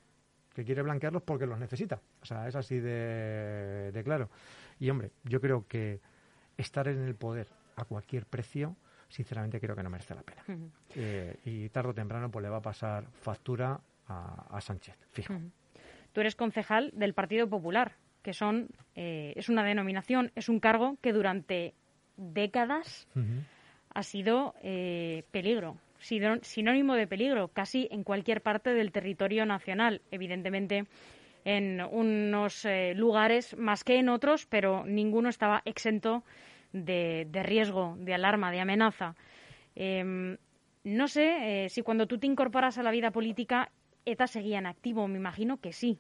Que 0.53 0.63
quiere 0.63 0.83
blanquearlos 0.83 1.23
porque 1.23 1.47
los 1.47 1.57
necesita. 1.57 1.99
O 2.21 2.25
sea, 2.25 2.47
es 2.47 2.55
así 2.55 2.79
de, 2.79 4.01
claro. 4.05 4.29
Y 4.77 4.87
hombre, 4.91 5.13
yo 5.23 5.41
creo 5.41 5.65
que 5.67 5.99
estar 6.57 6.87
en 6.87 7.01
el 7.01 7.15
poder 7.15 7.47
a 7.75 7.85
cualquier 7.85 8.25
precio, 8.25 8.75
sinceramente 9.09 9.59
creo 9.59 9.75
que 9.75 9.83
no 9.83 9.89
merece 9.89 10.15
la 10.15 10.23
pena. 10.23 10.43
Eh, 10.95 11.37
y 11.45 11.69
tarde 11.69 11.89
o 11.89 11.93
temprano 11.93 12.29
pues 12.29 12.43
le 12.43 12.49
va 12.49 12.57
a 12.57 12.61
pasar 12.61 13.05
factura 13.11 13.79
a, 14.07 14.61
Sánchez, 14.61 14.95
fijo. 15.11 15.33
Tú 16.13 16.21
eres 16.21 16.35
concejal 16.35 16.91
del 16.93 17.13
Partido 17.13 17.49
Popular, 17.49 17.93
que 18.21 18.33
son 18.33 18.69
eh, 18.95 19.33
es 19.35 19.49
una 19.49 19.63
denominación, 19.63 20.31
es 20.35 20.47
un 20.47 20.59
cargo 20.59 20.97
que 21.01 21.11
durante 21.11 21.73
décadas 22.17 23.07
ha 23.93 24.03
sido 24.03 24.53
eh, 24.61 25.23
peligro, 25.31 25.77
sinónimo 25.99 26.93
de 26.93 27.07
peligro, 27.07 27.49
casi 27.49 27.87
en 27.91 28.03
cualquier 28.03 28.41
parte 28.41 28.73
del 28.73 28.91
territorio 28.91 29.45
nacional. 29.45 30.01
Evidentemente, 30.11 30.85
en 31.45 31.81
unos 31.81 32.65
lugares 32.95 33.57
más 33.57 33.83
que 33.83 33.97
en 33.97 34.09
otros, 34.09 34.45
pero 34.45 34.85
ninguno 34.85 35.29
estaba 35.29 35.61
exento 35.65 36.23
de, 36.83 37.43
riesgo, 37.43 37.95
de 37.99 38.13
alarma, 38.13 38.51
de 38.51 38.59
amenaza. 38.59 39.15
Em, 39.75 40.37
no 40.83 41.07
sé 41.07 41.65
eh, 41.65 41.69
si 41.69 41.81
cuando 41.81 42.07
tú 42.07 42.17
te 42.17 42.27
incorporas 42.27 42.77
a 42.77 42.83
la 42.83 42.91
vida 42.91 43.11
política, 43.11 43.71
ETA 44.05 44.27
seguía 44.27 44.59
en 44.59 44.65
activo. 44.65 45.07
Me 45.07 45.17
imagino 45.17 45.57
que 45.57 45.73
sí. 45.73 45.99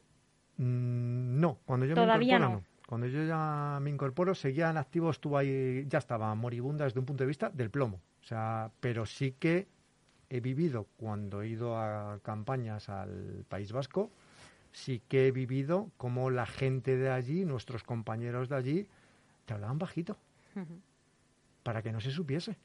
Mm, 0.57 1.39
no, 1.39 1.57
cuando 1.65 1.85
yo 1.85 1.95
Todavía 1.95 2.39
me 2.39 2.45
no. 2.45 2.63
Cuando 2.87 3.07
yo 3.07 3.23
ya 3.23 3.79
me 3.81 3.89
incorporo, 3.89 4.35
seguía 4.35 4.69
en 4.69 4.77
activo, 4.77 5.09
estuvo 5.09 5.39
ahí, 5.39 5.85
ya 5.87 5.97
estaba 5.97 6.35
moribunda 6.35 6.85
desde 6.85 6.99
un 6.99 7.05
punto 7.07 7.23
de 7.23 7.27
vista 7.27 7.49
del 7.49 7.71
plomo. 7.71 7.99
O 8.21 8.27
sea, 8.27 8.69
pero 8.79 9.07
sí 9.07 9.31
que 9.39 9.67
he 10.29 10.39
vivido 10.39 10.85
cuando 10.97 11.41
he 11.41 11.47
ido 11.47 11.79
a 11.79 12.19
campañas 12.21 12.89
al 12.89 13.43
País 13.49 13.71
Vasco, 13.71 14.11
sí 14.71 15.01
que 15.07 15.27
he 15.27 15.31
vivido 15.31 15.89
como 15.97 16.29
la 16.29 16.45
gente 16.45 16.95
de 16.95 17.09
allí, 17.09 17.43
nuestros 17.43 17.83
compañeros 17.83 18.49
de 18.49 18.55
allí, 18.55 18.87
te 19.45 19.55
hablaban 19.55 19.79
bajito, 19.79 20.17
para 21.63 21.81
que 21.81 21.91
no 21.91 21.99
se 21.99 22.11
supiese. 22.11 22.55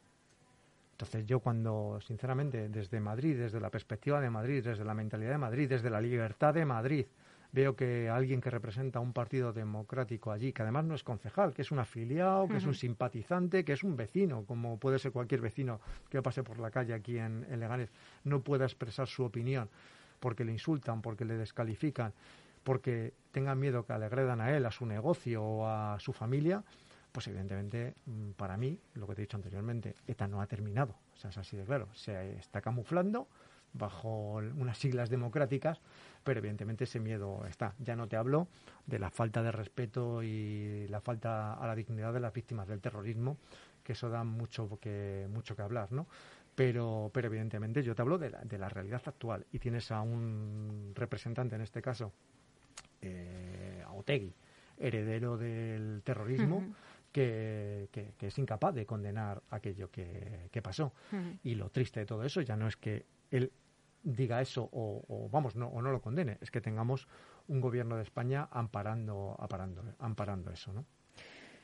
Entonces 0.93 1.25
yo 1.25 1.41
cuando, 1.41 1.99
sinceramente, 2.03 2.69
desde 2.69 3.01
Madrid, 3.01 3.39
desde 3.39 3.59
la 3.59 3.71
perspectiva 3.71 4.21
de 4.21 4.29
Madrid, 4.29 4.63
desde 4.63 4.85
la 4.85 4.93
mentalidad 4.93 5.31
de 5.31 5.39
Madrid, 5.39 5.69
desde 5.69 5.89
la 5.89 6.01
libertad 6.01 6.53
de 6.53 6.67
Madrid, 6.67 7.07
veo 7.53 7.75
que 7.75 8.09
alguien 8.09 8.41
que 8.41 8.51
representa 8.51 9.01
un 9.01 9.13
partido 9.13 9.53
democrático 9.53 10.31
allí, 10.31 10.53
que 10.53 10.63
además 10.63 10.85
no 10.85 10.95
es 10.95 11.03
concejal, 11.03 11.53
que 11.53 11.63
es 11.63 11.71
un 11.73 11.79
afiliado, 11.79 12.47
que 12.49 12.59
es 12.59 12.65
un 12.65 12.75
simpatizante, 12.75 13.65
que 13.65 13.73
es 13.73 13.83
un 13.83 13.97
vecino, 13.97 14.45
como 14.45 14.79
puede 14.79 14.99
ser 14.99 15.11
cualquier 15.11 15.41
vecino 15.41 15.81
que 16.09 16.23
pase 16.23 16.43
por 16.43 16.59
la 16.59 16.71
calle 16.71 16.95
aquí 16.95 17.19
en, 17.19 17.47
Leganés, 17.59 17.91
no 18.25 18.41
pueda 18.41 18.65
expresar 18.65 19.09
su 19.09 19.25
opinión 19.25 19.69
porque 20.21 20.45
le 20.45 20.53
insultan, 20.53 21.01
porque 21.01 21.25
le 21.25 21.39
descalifican, 21.39 22.13
porque 22.63 23.15
tengan 23.33 23.59
miedo 23.59 23.87
que 23.87 23.99
le 23.99 24.05
agredan 24.05 24.41
a 24.41 24.55
él, 24.55 24.67
a 24.67 24.71
su 24.71 24.85
negocio 24.85 25.43
o 25.43 25.67
a 25.67 25.99
su 25.99 26.13
familia, 26.13 26.63
pues 27.13 27.27
evidentemente 27.29 27.95
mm, 28.07 28.31
para 28.33 28.57
mí, 28.57 28.79
lo 28.95 29.07
que 29.07 29.15
te 29.15 29.23
he 29.23 29.25
dicho 29.25 29.37
anteriormente, 29.37 29.95
ETA 30.07 30.29
no 30.29 30.41
ha 30.41 30.47
terminado. 30.47 30.95
O 31.15 31.17
sea, 31.17 31.31
es 31.31 31.39
así 31.39 31.57
de 31.57 31.65
claro. 31.65 31.89
Se 31.95 32.39
está 32.39 32.61
camuflando 32.61 33.29
bajo 33.73 34.37
unas 34.37 34.79
siglas 34.79 35.11
democráticas, 35.11 35.81
pero 36.25 36.39
evidentemente 36.39 36.85
ese 36.85 37.01
miedo 37.01 37.45
está. 37.47 37.75
Ya 37.79 37.97
no 37.97 38.09
te 38.09 38.17
hablo 38.17 38.49
de 38.87 38.99
la 38.99 39.11
falta 39.11 39.43
de 39.43 39.53
respeto 39.53 40.23
y 40.23 40.87
la 40.89 41.01
falta 41.01 41.55
a 41.55 41.67
la 41.67 41.75
dignidad 41.75 42.13
de 42.13 42.21
las 42.21 42.33
víctimas 42.33 42.67
del 42.67 42.81
terrorismo, 42.81 43.37
que 43.85 43.93
eso 43.93 44.09
da 44.09 44.25
mucho 44.25 44.79
que, 44.81 45.29
mucho 45.31 45.55
que 45.55 45.63
hablar, 45.63 45.93
¿no? 45.93 46.07
Pero, 46.55 47.11
pero 47.15 47.29
evidentemente 47.29 47.83
yo 47.83 47.95
te 47.95 48.03
hablo 48.03 48.19
de 48.19 48.31
la, 48.31 48.41
de 48.41 48.59
la 48.59 48.69
realidad 48.69 49.03
actual 49.07 49.47
y 49.53 49.59
tienes 49.59 49.91
a 49.93 50.01
un 50.03 50.93
representante, 50.95 51.55
en 51.55 51.63
este 51.63 51.81
caso, 51.81 52.13
eh, 53.01 53.83
a 53.87 53.93
Otegui, 53.93 54.35
heredero 54.77 55.37
del 55.39 56.03
terrorismo, 56.05 56.65
que, 57.13 57.89
que, 57.91 58.27
es 58.27 58.39
incapaz 58.39 58.75
de 58.75 58.87
condenar 58.87 59.43
aquello 59.51 59.91
que, 59.91 60.49
que 60.51 60.63
pasó. 60.63 60.93
Y 61.43 61.55
lo 61.55 61.71
triste 61.71 62.01
de 62.01 62.07
todo 62.07 62.25
eso 62.25 62.41
ya 62.41 62.57
no 62.57 62.69
es 62.69 62.77
que 62.77 63.07
él 63.31 63.53
diga 64.03 64.41
eso 64.41 64.69
o, 64.73 65.29
vamos 65.31 65.57
no, 65.57 65.69
o 65.69 65.83
no 65.83 65.91
lo 65.91 66.01
condene 66.01 66.39
es 66.41 66.51
que 66.51 66.61
tengamos 66.61 67.07
un 67.49 67.61
gobierno 67.61 67.97
de 67.97 68.03
España 68.03 68.49
amparando 68.51 69.37
amparando 69.39 69.83
amparando 69.99 70.51
eso 70.51 70.73
no 70.73 70.87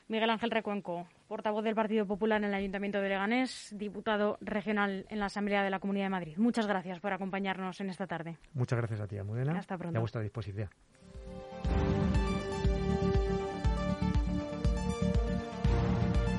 Miguel 0.09 0.29
Ángel 0.29 0.51
Recuenco, 0.51 1.05
portavoz 1.27 1.65
del 1.65 1.75
Partido 1.75 2.05
Popular 2.05 2.41
en 2.41 2.47
el 2.47 2.53
Ayuntamiento 2.53 3.01
de 3.01 3.09
Leganés, 3.09 3.73
diputado 3.77 4.37
regional 4.39 5.05
en 5.09 5.19
la 5.19 5.25
Asamblea 5.25 5.63
de 5.63 5.69
la 5.69 5.81
Comunidad 5.81 6.05
de 6.05 6.11
Madrid. 6.11 6.37
Muchas 6.37 6.65
gracias 6.65 7.01
por 7.01 7.11
acompañarnos 7.11 7.81
en 7.81 7.89
esta 7.89 8.07
tarde. 8.07 8.37
Muchas 8.53 8.77
gracias 8.77 9.01
a 9.01 9.07
ti, 9.07 9.17
Almudena. 9.17 9.59
Hasta 9.59 9.77
pronto. 9.77 9.97
a 9.97 9.99
vuestra 9.99 10.21
disposición. 10.21 10.69